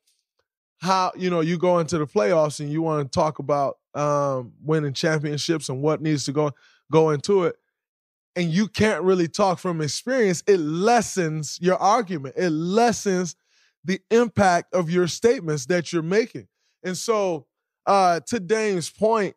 how 0.78 1.10
you 1.16 1.28
know 1.28 1.40
you 1.40 1.58
go 1.58 1.80
into 1.80 1.98
the 1.98 2.06
playoffs 2.06 2.60
and 2.60 2.70
you 2.70 2.82
want 2.82 3.04
to 3.04 3.18
talk 3.18 3.40
about 3.40 3.78
um, 3.94 4.52
winning 4.62 4.92
championships 4.92 5.68
and 5.68 5.82
what 5.82 6.00
needs 6.00 6.24
to 6.26 6.32
go 6.32 6.52
go 6.92 7.10
into 7.10 7.46
it, 7.46 7.56
and 8.36 8.48
you 8.48 8.68
can't 8.68 9.02
really 9.02 9.26
talk 9.26 9.58
from 9.58 9.80
experience. 9.80 10.44
It 10.46 10.58
lessens 10.58 11.58
your 11.60 11.78
argument. 11.78 12.36
It 12.38 12.50
lessens 12.50 13.34
the 13.84 14.00
impact 14.12 14.72
of 14.72 14.88
your 14.88 15.08
statements 15.08 15.66
that 15.66 15.92
you're 15.92 16.02
making. 16.04 16.46
And 16.84 16.96
so, 16.96 17.46
uh, 17.86 18.20
to 18.28 18.38
Dame's 18.38 18.88
point, 18.88 19.34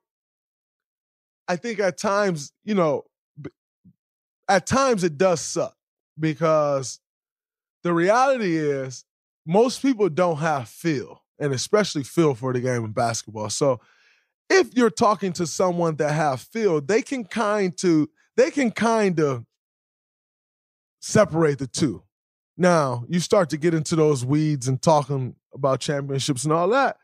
I 1.48 1.56
think 1.56 1.80
at 1.80 1.98
times, 1.98 2.52
you 2.64 2.76
know, 2.76 3.04
at 4.48 4.66
times 4.66 5.04
it 5.04 5.18
does 5.18 5.42
suck 5.42 5.76
because 6.20 7.00
the 7.84 7.94
reality 7.94 8.58
is 8.58 9.06
most 9.46 9.82
people 9.82 10.10
don't 10.10 10.38
have 10.38 10.70
feel 10.70 11.22
and 11.40 11.54
especially 11.54 12.04
feel 12.04 12.36
for 12.36 12.54
the 12.54 12.62
game 12.62 12.84
of 12.84 12.94
basketball. 12.94 13.50
So 13.50 13.82
if 14.50 14.74
you're 14.74 14.90
talking 14.90 15.34
to 15.34 15.48
someone 15.48 15.96
that 15.98 16.14
have 16.14 16.42
feel, 16.42 16.82
they 16.82 17.02
can 17.02 17.26
kind 17.26 17.76
to 17.80 18.10
they 18.36 18.52
can 18.52 18.72
kind 18.72 19.20
of 19.20 19.46
separate 21.02 21.60
the 21.60 21.68
two. 21.68 22.04
Now, 22.58 23.04
you 23.10 23.20
start 23.20 23.50
to 23.50 23.58
get 23.58 23.74
into 23.74 23.96
those 23.96 24.26
weeds 24.26 24.68
and 24.68 24.82
talking 24.82 25.36
about 25.54 25.80
championships 25.80 26.44
and 26.44 26.54
all 26.54 26.70
that, 26.70 26.98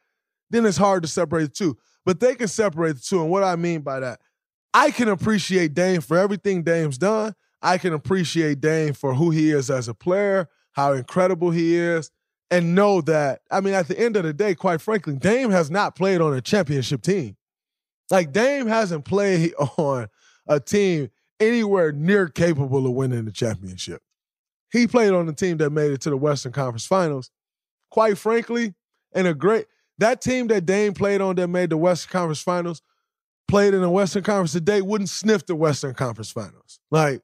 then 0.49 0.65
it's 0.65 0.78
hard 0.78 1.04
to 1.04 1.10
separate 1.10 1.43
the 1.43 1.49
two. 1.49 1.78
But 2.06 2.19
they 2.19 2.36
can 2.36 2.47
separate 2.47 2.95
the 2.95 3.02
two. 3.02 3.21
And 3.21 3.30
what 3.30 3.43
I 3.43 3.56
mean 3.56 3.82
by 3.82 3.99
that, 3.99 4.19
I 4.73 4.91
can 4.91 5.10
appreciate 5.10 5.73
Dame 5.73 6.01
for 6.01 6.17
everything 6.17 6.63
Dame's 6.63 6.97
done. 6.97 7.34
I 7.62 7.77
can 7.77 7.93
appreciate 7.93 8.62
Dame 8.62 8.93
for 8.93 9.15
who 9.15 9.32
he 9.32 9.51
is 9.51 9.69
as 9.69 9.88
a 9.88 9.93
player, 9.93 10.47
how 10.73 10.93
incredible 10.93 11.51
he 11.51 11.75
is, 11.75 12.12
and 12.51 12.73
know 12.73 13.01
that, 13.01 13.41
I 13.51 13.62
mean, 13.62 13.73
at 13.73 13.88
the 13.88 13.99
end 13.99 14.15
of 14.15 14.23
the 14.23 14.34
day, 14.34 14.55
quite 14.55 14.82
frankly, 14.82 15.15
Dame 15.15 15.51
has 15.51 15.69
not 15.69 15.95
played 15.95 16.21
on 16.21 16.34
a 16.34 16.41
championship 16.41 17.01
team. 17.01 17.36
Like, 18.10 18.32
Dame 18.32 18.67
hasn't 18.67 19.05
played 19.05 19.53
on 19.77 20.08
a 20.47 20.60
team 20.60 21.10
anywhere 21.39 21.91
near 21.91 22.27
capable 22.27 22.86
of 22.86 22.93
winning 22.93 23.25
the 23.25 23.32
championship. 23.32 24.01
He 24.71 24.88
played 24.88 25.13
on 25.13 25.25
the 25.25 25.34
team 25.34 25.58
that 25.58 25.71
made 25.71 25.91
it 25.91 26.01
to 26.01 26.10
the 26.10 26.17
Western 26.17 26.51
Conference 26.51 26.86
Finals. 26.86 27.32
Quite 27.91 28.17
frankly, 28.17 28.75
and 29.13 29.27
a 29.27 29.34
great 29.34 29.65
that 29.97 30.21
team 30.21 30.47
that 30.47 30.65
Dame 30.65 30.93
played 30.93 31.21
on 31.21 31.36
that 31.36 31.47
made 31.47 31.71
the 31.71 31.77
Western 31.77 32.12
Conference 32.12 32.41
Finals 32.41 32.82
played 33.50 33.74
in 33.74 33.82
the 33.82 33.90
Western 33.90 34.24
Conference 34.24 34.54
today 34.54 34.82
wouldn't 34.82 35.10
sniff 35.10 35.46
the 35.46 35.56
Western 35.56 35.94
Conference 35.94 36.32
Finals. 36.32 36.80
Like, 36.92 37.22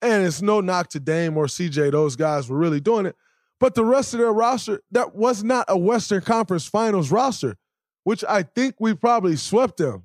and 0.00 0.24
it's 0.24 0.42
no 0.42 0.60
knock 0.60 0.88
to 0.90 1.00
Dame 1.00 1.36
or 1.36 1.46
CJ; 1.46 1.90
those 1.92 2.14
guys 2.16 2.48
were 2.48 2.58
really 2.58 2.80
doing 2.80 3.06
it. 3.06 3.16
But 3.58 3.74
the 3.74 3.84
rest 3.84 4.14
of 4.14 4.20
their 4.20 4.32
roster, 4.32 4.82
that 4.92 5.16
was 5.16 5.42
not 5.42 5.64
a 5.68 5.76
Western 5.76 6.20
Conference 6.20 6.66
Finals 6.66 7.10
roster, 7.10 7.56
which 8.04 8.22
I 8.28 8.44
think 8.44 8.76
we 8.78 8.94
probably 8.94 9.34
swept 9.34 9.78
them 9.78 10.04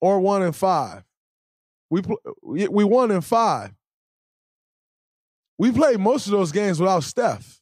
or 0.00 0.20
one 0.20 0.42
in 0.42 0.52
five. 0.52 1.02
We 1.90 2.02
we 2.42 2.84
won 2.84 3.10
in 3.10 3.20
five. 3.20 3.72
We 5.58 5.72
played 5.72 6.00
most 6.00 6.26
of 6.26 6.32
those 6.32 6.52
games 6.52 6.80
without 6.80 7.04
Steph. 7.04 7.60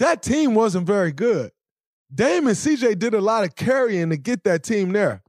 That 0.00 0.22
team 0.22 0.54
wasn't 0.54 0.86
very 0.86 1.12
good. 1.12 1.52
Dame 2.14 2.46
and 2.46 2.56
CJ 2.56 2.98
did 2.98 3.14
a 3.14 3.20
lot 3.20 3.44
of 3.44 3.54
carrying 3.54 4.10
to 4.10 4.16
get 4.16 4.44
that 4.44 4.62
team 4.62 4.92
there. 4.92 5.22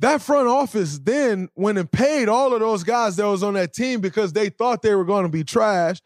That 0.00 0.22
front 0.22 0.48
office 0.48 0.98
then 0.98 1.50
went 1.54 1.78
and 1.78 1.90
paid 1.90 2.28
all 2.28 2.54
of 2.54 2.60
those 2.60 2.82
guys 2.82 3.16
that 3.16 3.26
was 3.26 3.42
on 3.42 3.54
that 3.54 3.74
team 3.74 4.00
because 4.00 4.32
they 4.32 4.48
thought 4.48 4.82
they 4.82 4.94
were 4.94 5.04
going 5.04 5.24
to 5.24 5.28
be 5.28 5.44
trash. 5.44 6.00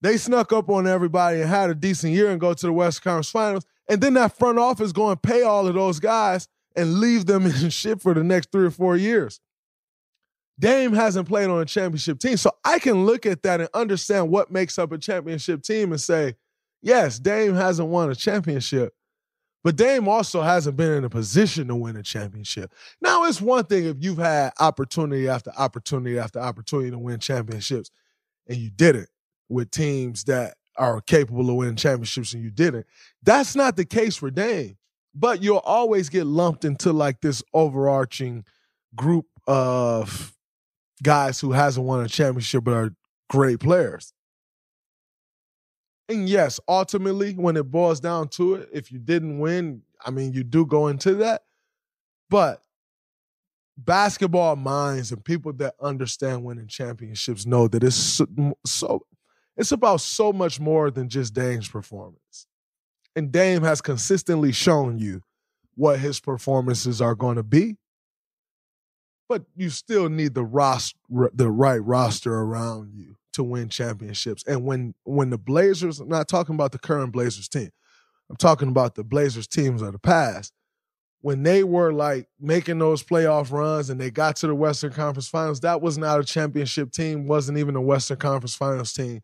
They 0.00 0.16
snuck 0.16 0.52
up 0.52 0.68
on 0.70 0.86
everybody 0.86 1.40
and 1.40 1.48
had 1.48 1.70
a 1.70 1.74
decent 1.74 2.14
year 2.14 2.30
and 2.30 2.40
go 2.40 2.54
to 2.54 2.66
the 2.66 2.72
West 2.72 3.02
Conference 3.02 3.30
Finals. 3.30 3.66
And 3.88 4.00
then 4.00 4.14
that 4.14 4.36
front 4.38 4.58
office 4.58 4.92
going 4.92 5.12
and 5.12 5.22
pay 5.22 5.42
all 5.42 5.68
of 5.68 5.74
those 5.74 6.00
guys 6.00 6.48
and 6.74 6.94
leave 6.94 7.26
them 7.26 7.46
in 7.46 7.70
shit 7.70 8.00
for 8.00 8.14
the 8.14 8.24
next 8.24 8.50
three 8.50 8.66
or 8.66 8.70
four 8.70 8.96
years. 8.96 9.40
Dame 10.58 10.92
hasn't 10.92 11.28
played 11.28 11.50
on 11.50 11.60
a 11.60 11.64
championship 11.64 12.18
team. 12.18 12.36
So 12.36 12.50
I 12.64 12.78
can 12.78 13.04
look 13.04 13.26
at 13.26 13.42
that 13.42 13.60
and 13.60 13.68
understand 13.74 14.30
what 14.30 14.50
makes 14.50 14.78
up 14.78 14.92
a 14.92 14.98
championship 14.98 15.62
team 15.62 15.92
and 15.92 16.00
say, 16.00 16.34
yes, 16.82 17.18
Dame 17.18 17.54
hasn't 17.54 17.88
won 17.88 18.10
a 18.10 18.14
championship, 18.14 18.94
but 19.64 19.76
Dame 19.76 20.08
also 20.08 20.42
hasn't 20.42 20.76
been 20.76 20.92
in 20.92 21.04
a 21.04 21.10
position 21.10 21.68
to 21.68 21.76
win 21.76 21.96
a 21.96 22.02
championship. 22.02 22.72
Now, 23.00 23.24
it's 23.24 23.40
one 23.40 23.64
thing 23.64 23.84
if 23.84 23.96
you've 24.00 24.18
had 24.18 24.52
opportunity 24.58 25.28
after 25.28 25.52
opportunity 25.56 26.18
after 26.18 26.40
opportunity 26.40 26.90
to 26.90 26.98
win 26.98 27.20
championships 27.20 27.90
and 28.48 28.58
you 28.58 28.70
didn't 28.70 29.08
with 29.48 29.70
teams 29.70 30.24
that 30.24 30.54
are 30.76 31.00
capable 31.00 31.48
of 31.50 31.56
winning 31.56 31.76
championships 31.76 32.32
and 32.32 32.42
you 32.42 32.50
didn't. 32.50 32.86
That's 33.22 33.54
not 33.54 33.76
the 33.76 33.84
case 33.84 34.16
for 34.16 34.30
Dame. 34.30 34.76
But 35.14 35.42
you'll 35.42 35.58
always 35.58 36.08
get 36.08 36.24
lumped 36.24 36.64
into 36.64 36.92
like 36.92 37.20
this 37.20 37.42
overarching 37.52 38.44
group 38.96 39.26
of 39.46 40.34
guys 41.02 41.38
who 41.38 41.52
hasn't 41.52 41.86
won 41.86 42.02
a 42.02 42.08
championship 42.08 42.64
but 42.64 42.74
are 42.74 42.94
great 43.28 43.60
players. 43.60 44.14
And 46.08 46.28
yes, 46.28 46.60
ultimately, 46.68 47.32
when 47.34 47.56
it 47.56 47.70
boils 47.70 48.00
down 48.00 48.28
to 48.30 48.54
it, 48.54 48.68
if 48.72 48.92
you 48.92 48.98
didn't 48.98 49.38
win, 49.38 49.82
I 50.04 50.10
mean, 50.10 50.32
you 50.32 50.44
do 50.44 50.66
go 50.66 50.88
into 50.88 51.14
that. 51.16 51.44
But 52.28 52.62
basketball 53.76 54.56
minds 54.56 55.12
and 55.12 55.24
people 55.24 55.52
that 55.54 55.74
understand 55.80 56.44
winning 56.44 56.66
championships 56.66 57.46
know 57.46 57.68
that 57.68 57.82
it's 57.82 57.96
so, 57.96 58.26
so 58.66 59.06
it's 59.56 59.72
about 59.72 60.00
so 60.00 60.32
much 60.32 60.60
more 60.60 60.90
than 60.90 61.08
just 61.08 61.34
Dame's 61.34 61.68
performance. 61.68 62.46
And 63.14 63.30
Dame 63.30 63.62
has 63.62 63.80
consistently 63.80 64.52
shown 64.52 64.98
you 64.98 65.22
what 65.74 65.98
his 65.98 66.20
performances 66.20 67.00
are 67.00 67.14
going 67.14 67.36
to 67.36 67.42
be 67.42 67.76
but 69.32 69.46
you 69.56 69.70
still 69.70 70.10
need 70.10 70.34
the 70.34 70.44
roster, 70.44 70.98
the 71.32 71.50
right 71.50 71.82
roster 71.82 72.34
around 72.34 72.92
you 72.92 73.16
to 73.32 73.42
win 73.42 73.68
championships. 73.68 74.44
And 74.46 74.64
when 74.64 74.94
when 75.04 75.30
the 75.30 75.38
Blazers, 75.38 76.00
I'm 76.00 76.08
not 76.08 76.28
talking 76.28 76.54
about 76.54 76.72
the 76.72 76.78
current 76.78 77.12
Blazers 77.12 77.48
team, 77.48 77.70
I'm 78.30 78.36
talking 78.36 78.68
about 78.68 78.94
the 78.94 79.04
Blazers 79.04 79.46
teams 79.46 79.82
of 79.82 79.92
the 79.92 79.98
past. 79.98 80.52
When 81.20 81.44
they 81.44 81.62
were 81.62 81.92
like 81.92 82.28
making 82.40 82.78
those 82.78 83.02
playoff 83.02 83.52
runs 83.52 83.90
and 83.90 84.00
they 84.00 84.10
got 84.10 84.36
to 84.36 84.48
the 84.48 84.54
Western 84.56 84.92
Conference 84.92 85.28
Finals, 85.28 85.60
that 85.60 85.80
was 85.80 85.96
not 85.96 86.18
a 86.18 86.24
championship 86.24 86.90
team, 86.90 87.28
wasn't 87.28 87.58
even 87.58 87.76
a 87.76 87.80
Western 87.80 88.16
Conference 88.16 88.56
Finals 88.56 88.92
team. 88.92 89.20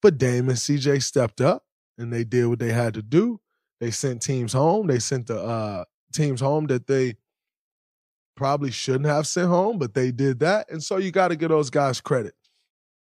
But 0.00 0.16
Dame 0.16 0.48
and 0.48 0.58
CJ 0.58 1.02
stepped 1.02 1.40
up 1.40 1.64
and 1.98 2.12
they 2.12 2.22
did 2.22 2.46
what 2.46 2.60
they 2.60 2.72
had 2.72 2.94
to 2.94 3.02
do. 3.02 3.40
They 3.80 3.90
sent 3.90 4.22
teams 4.22 4.52
home. 4.52 4.86
They 4.86 5.00
sent 5.00 5.26
the 5.26 5.40
uh, 5.40 5.84
teams 6.12 6.40
home 6.40 6.66
that 6.66 6.86
they 6.86 7.16
probably 8.36 8.70
shouldn't 8.70 9.06
have 9.06 9.26
sent 9.26 9.48
home, 9.48 9.78
but 9.78 9.94
they 9.94 10.10
did 10.12 10.40
that. 10.40 10.70
And 10.70 10.82
so 10.82 10.98
you 10.98 11.10
got 11.10 11.28
to 11.28 11.36
give 11.36 11.48
those 11.48 11.70
guys 11.70 12.00
credit. 12.00 12.34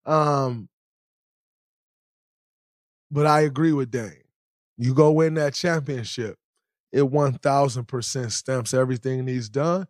Um, 0.06 0.68
but 3.10 3.26
I 3.26 3.42
agree 3.42 3.72
with 3.72 3.90
Dame. 3.90 4.12
You 4.78 4.94
go 4.94 5.10
win 5.10 5.34
that 5.34 5.54
championship, 5.54 6.38
it 6.92 7.02
1000% 7.02 8.32
stamps 8.32 8.74
everything 8.74 9.26
he's 9.26 9.48
done. 9.48 9.86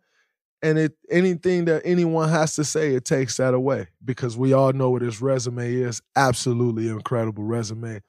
And 0.63 0.79
it 0.79 0.93
anything 1.11 1.65
that 1.65 1.83
anyone 1.85 2.29
has 2.29 2.55
to 2.55 2.63
say, 2.63 2.95
it 2.95 3.05
takes 3.05 3.37
that 3.37 3.53
away 3.53 3.89
because 4.03 4.35
we 4.35 4.53
all 4.53 4.73
know 4.73 4.89
what 4.89 5.03
his 5.03 5.21
resume 5.21 5.71
is. 5.71 6.01
Absolutely 6.15 6.89
incredible 6.89 7.43
resume. 7.43 8.01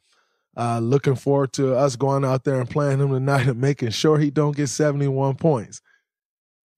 Uh, 0.57 0.79
looking 0.81 1.15
forward 1.15 1.53
to 1.53 1.77
us 1.77 1.95
going 1.95 2.25
out 2.25 2.45
there 2.45 2.59
and 2.59 2.71
playing 2.71 3.01
him 3.01 3.11
tonight 3.11 3.47
and 3.47 3.61
making 3.61 3.91
sure 3.91 4.19
he 4.19 4.31
don't 4.31 4.57
get 4.57 4.69
71 4.69 5.37
points. 5.37 5.83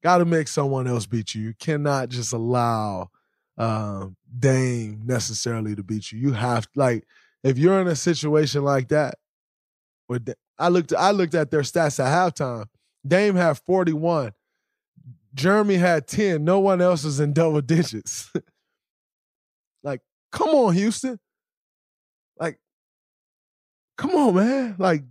Got 0.03 0.19
to 0.19 0.25
make 0.25 0.49
someone 0.49 0.89
else 0.89 1.07
beat 1.07 1.35
you. 1.35 1.43
You 1.43 1.55
cannot 1.59 2.09
just 2.09 2.33
allow 2.33 3.11
um, 3.57 4.17
Dame 4.39 5.03
necessarily 5.05 5.75
to 5.75 5.83
beat 5.83 6.13
you. 6.13 6.19
You 6.19 6.33
have 6.33 6.69
like 6.75 7.05
if 7.43 7.59
you're 7.59 7.81
in 7.81 7.89
a 7.89 7.97
situation 7.97 8.63
like 8.63 8.89
that, 8.89 9.17
with 10.09 10.33
I 10.59 10.69
looked 10.69 10.93
I 10.93 11.11
looked 11.11 11.35
at 11.35 11.51
their 11.51 11.63
stats 11.63 12.05
at 12.05 12.37
halftime. 12.37 12.67
Dame 13.07 13.35
had 13.35 13.59
41. 13.59 14.33
Jerami 15.35 15.79
had 15.79 16.07
10. 16.07 16.45
No 16.45 16.61
one 16.61 16.81
else 16.83 17.05
is 17.05 17.21
in 17.21 17.33
double 17.33 17.61
digits. 17.61 18.31
like, 19.83 20.01
come 20.33 20.49
on, 20.51 20.75
Houston. 20.75 21.19
Like, 22.39 22.59
come 23.97 24.11
on, 24.11 24.35
man. 24.35 24.75
Like, 24.79 25.05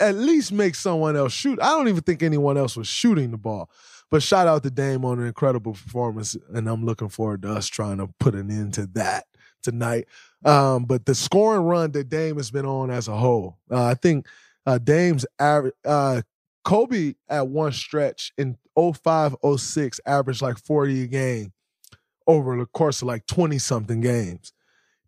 at 0.00 0.16
least 0.16 0.52
make 0.52 0.74
someone 0.74 1.16
else 1.16 1.32
shoot. 1.32 1.58
I 1.62 1.70
don't 1.70 1.88
even 1.88 2.02
think 2.02 2.22
anyone 2.22 2.58
else 2.58 2.76
was 2.76 2.88
shooting 2.88 3.30
the 3.30 3.38
ball. 3.38 3.70
But 4.12 4.22
shout 4.22 4.46
out 4.46 4.62
to 4.64 4.70
Dame 4.70 5.06
on 5.06 5.20
an 5.20 5.26
incredible 5.26 5.72
performance, 5.72 6.36
and 6.52 6.68
I'm 6.68 6.84
looking 6.84 7.08
forward 7.08 7.40
to 7.42 7.52
us 7.52 7.66
trying 7.66 7.96
to 7.96 8.08
put 8.20 8.34
an 8.34 8.50
end 8.50 8.74
to 8.74 8.84
that 8.88 9.24
tonight. 9.62 10.06
Um, 10.44 10.84
but 10.84 11.06
the 11.06 11.14
scoring 11.14 11.62
run 11.62 11.92
that 11.92 12.10
Dame 12.10 12.36
has 12.36 12.50
been 12.50 12.66
on 12.66 12.90
as 12.90 13.08
a 13.08 13.16
whole, 13.16 13.56
uh, 13.70 13.82
I 13.82 13.94
think 13.94 14.26
uh, 14.66 14.76
Dame's 14.76 15.24
average, 15.38 15.72
uh, 15.86 16.20
Kobe 16.62 17.14
at 17.30 17.48
one 17.48 17.72
stretch 17.72 18.34
in 18.36 18.58
05, 18.76 19.34
06 19.56 20.00
averaged 20.04 20.42
like 20.42 20.58
40 20.58 21.04
a 21.04 21.06
game 21.06 21.54
over 22.26 22.58
the 22.58 22.66
course 22.66 23.00
of 23.00 23.08
like 23.08 23.24
20 23.24 23.58
something 23.58 24.02
games. 24.02 24.52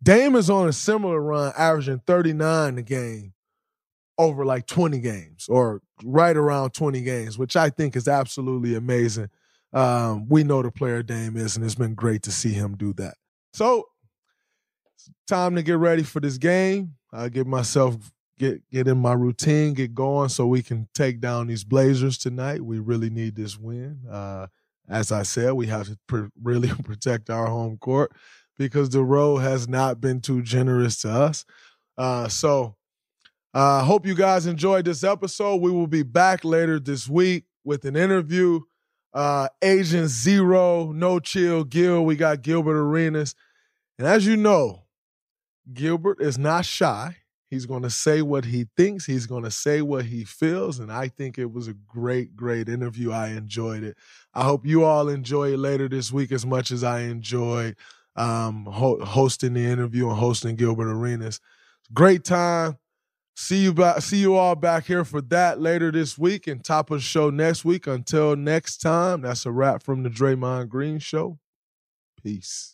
Dame 0.03 0.35
is 0.35 0.49
on 0.49 0.67
a 0.67 0.73
similar 0.73 1.21
run, 1.21 1.53
averaging 1.59 2.01
39 2.07 2.79
a 2.79 2.83
game 2.83 3.35
over 4.19 4.45
like 4.45 4.67
20 4.67 4.99
games 5.01 5.47
or 5.49 5.81
right 6.03 6.37
around 6.37 6.71
20 6.71 7.03
games, 7.03 7.39
which 7.39 7.57
I 7.57 7.71
think 7.71 7.97
is 7.97 8.09
absolutely 8.09 8.75
amazing. 8.75 9.31
Um, 9.73 10.29
we 10.29 10.45
know 10.45 10.63
the 10.63 10.71
player 10.71 11.03
Dame 11.03 11.37
is, 11.37 11.57
and 11.57 11.65
it's 11.65 11.75
been 11.75 11.95
great 11.95 12.23
to 12.25 12.33
see 12.33 12.53
him 12.53 12.77
do 12.77 12.93
that. 12.95 13.15
So, 13.53 13.89
time 15.27 15.57
to 15.57 15.63
get 15.63 15.79
ready 15.79 16.05
for 16.05 16.21
this 16.21 16.39
game. 16.39 16.95
I 17.13 17.29
get 17.29 17.47
myself 17.47 17.97
get 18.39 18.69
get 18.71 18.89
in 18.89 18.99
my 18.99 19.13
routine, 19.13 19.75
get 19.75 19.95
going, 19.95 20.29
so 20.29 20.47
we 20.47 20.63
can 20.63 20.89
take 20.95 21.21
down 21.21 21.49
these 21.49 21.65
Blazers 21.65 22.19
tonight. 22.19 22.63
We 22.63 22.79
really 22.79 23.11
need 23.11 23.35
this 23.35 23.59
win. 23.59 24.01
Uh, 24.11 24.47
as 24.89 25.11
I 25.11 25.23
said, 25.23 25.53
we 25.53 25.67
have 25.67 25.87
to 25.87 25.99
pr- 26.07 26.27
really 26.43 26.69
protect 26.85 27.31
our 27.31 27.47
home 27.47 27.79
court 27.79 28.13
because 28.57 28.91
the 28.91 29.03
road 29.03 29.39
has 29.39 29.69
not 29.69 30.01
been 30.01 30.21
too 30.21 30.43
generous 30.43 31.01
to 31.03 31.11
us. 31.11 31.45
Uh, 31.97 32.29
so, 32.29 32.77
I 33.55 33.79
uh, 33.79 33.85
hope 33.85 34.05
you 34.05 34.17
guys 34.17 34.47
enjoyed 34.47 34.85
this 34.85 35.05
episode. 35.05 35.61
We 35.61 35.71
will 35.71 35.87
be 35.87 36.03
back 36.03 36.45
later 36.45 36.81
this 36.81 37.09
week 37.09 37.45
with 37.63 37.85
an 37.85 37.95
interview. 37.95 38.63
Uh, 39.13 39.47
Agent 39.63 40.09
Zero, 40.09 40.91
No 40.91 41.21
Chill 41.21 41.63
Gil. 41.63 42.05
We 42.05 42.17
got 42.17 42.43
Gilbert 42.43 42.77
Arenas. 42.77 43.37
And 43.97 44.09
as 44.09 44.27
you 44.27 44.37
know, 44.37 44.87
Gilbert 45.73 46.21
is 46.21 46.37
not 46.37 46.65
shy. 46.65 47.19
He's 47.49 47.65
going 47.65 47.85
to 47.85 47.91
say 47.91 48.23
what 48.23 48.45
he 48.45 48.67
thinks. 48.77 49.07
He's 49.07 49.27
going 49.27 49.45
to 49.45 49.53
say 49.53 49.83
what 49.83 50.07
he 50.07 50.25
feels. 50.25 50.81
And 50.81 50.91
I 50.91 51.07
think 51.07 51.39
it 51.39 51.53
was 51.53 51.69
a 51.69 51.75
great, 51.75 52.35
great 52.35 52.69
interview. 52.69 53.13
I 53.13 53.29
enjoyed 53.29 53.85
it. 53.85 53.97
I 54.35 54.43
hope 54.43 54.67
you 54.67 54.83
all 54.83 55.09
enjoy 55.09 55.53
it 55.53 55.59
later 55.59 55.89
this 55.89 56.11
week 56.11 56.33
as 56.33 56.45
much 56.45 56.73
as 56.73 56.83
I 56.83 57.03
enjoyed 57.03 57.77
um, 58.17 58.65
ho- 58.65 59.05
hosting 59.05 59.55
the 59.55 59.65
interview 59.65 60.09
and 60.09 60.19
hosting 60.19 60.57
Gilbert 60.57 60.91
Arenas. 60.91 61.41
Great 61.93 62.25
time. 62.25 62.79
See 63.37 63.63
you 63.63 63.75
back. 63.75 64.01
See 64.01 64.19
you 64.19 64.37
all 64.37 64.55
back 64.55 64.87
here 64.87 65.05
for 65.05 65.21
that 65.23 65.61
later 65.61 65.91
this 65.91 66.17
week 66.17 66.47
and 66.47 66.65
top 66.65 66.91
of 66.91 66.99
the 66.99 67.03
show 67.03 67.31
next 67.31 67.65
week. 67.65 67.87
Until 67.87 68.37
next 68.37 68.79
time, 68.79 69.23
that's 69.23 69.45
a 69.45 69.51
wrap 69.51 69.83
from 69.83 70.05
the 70.05 70.09
Draymond 70.09 70.69
Green 70.69 70.99
Show. 71.01 71.39
Peace. 72.23 72.74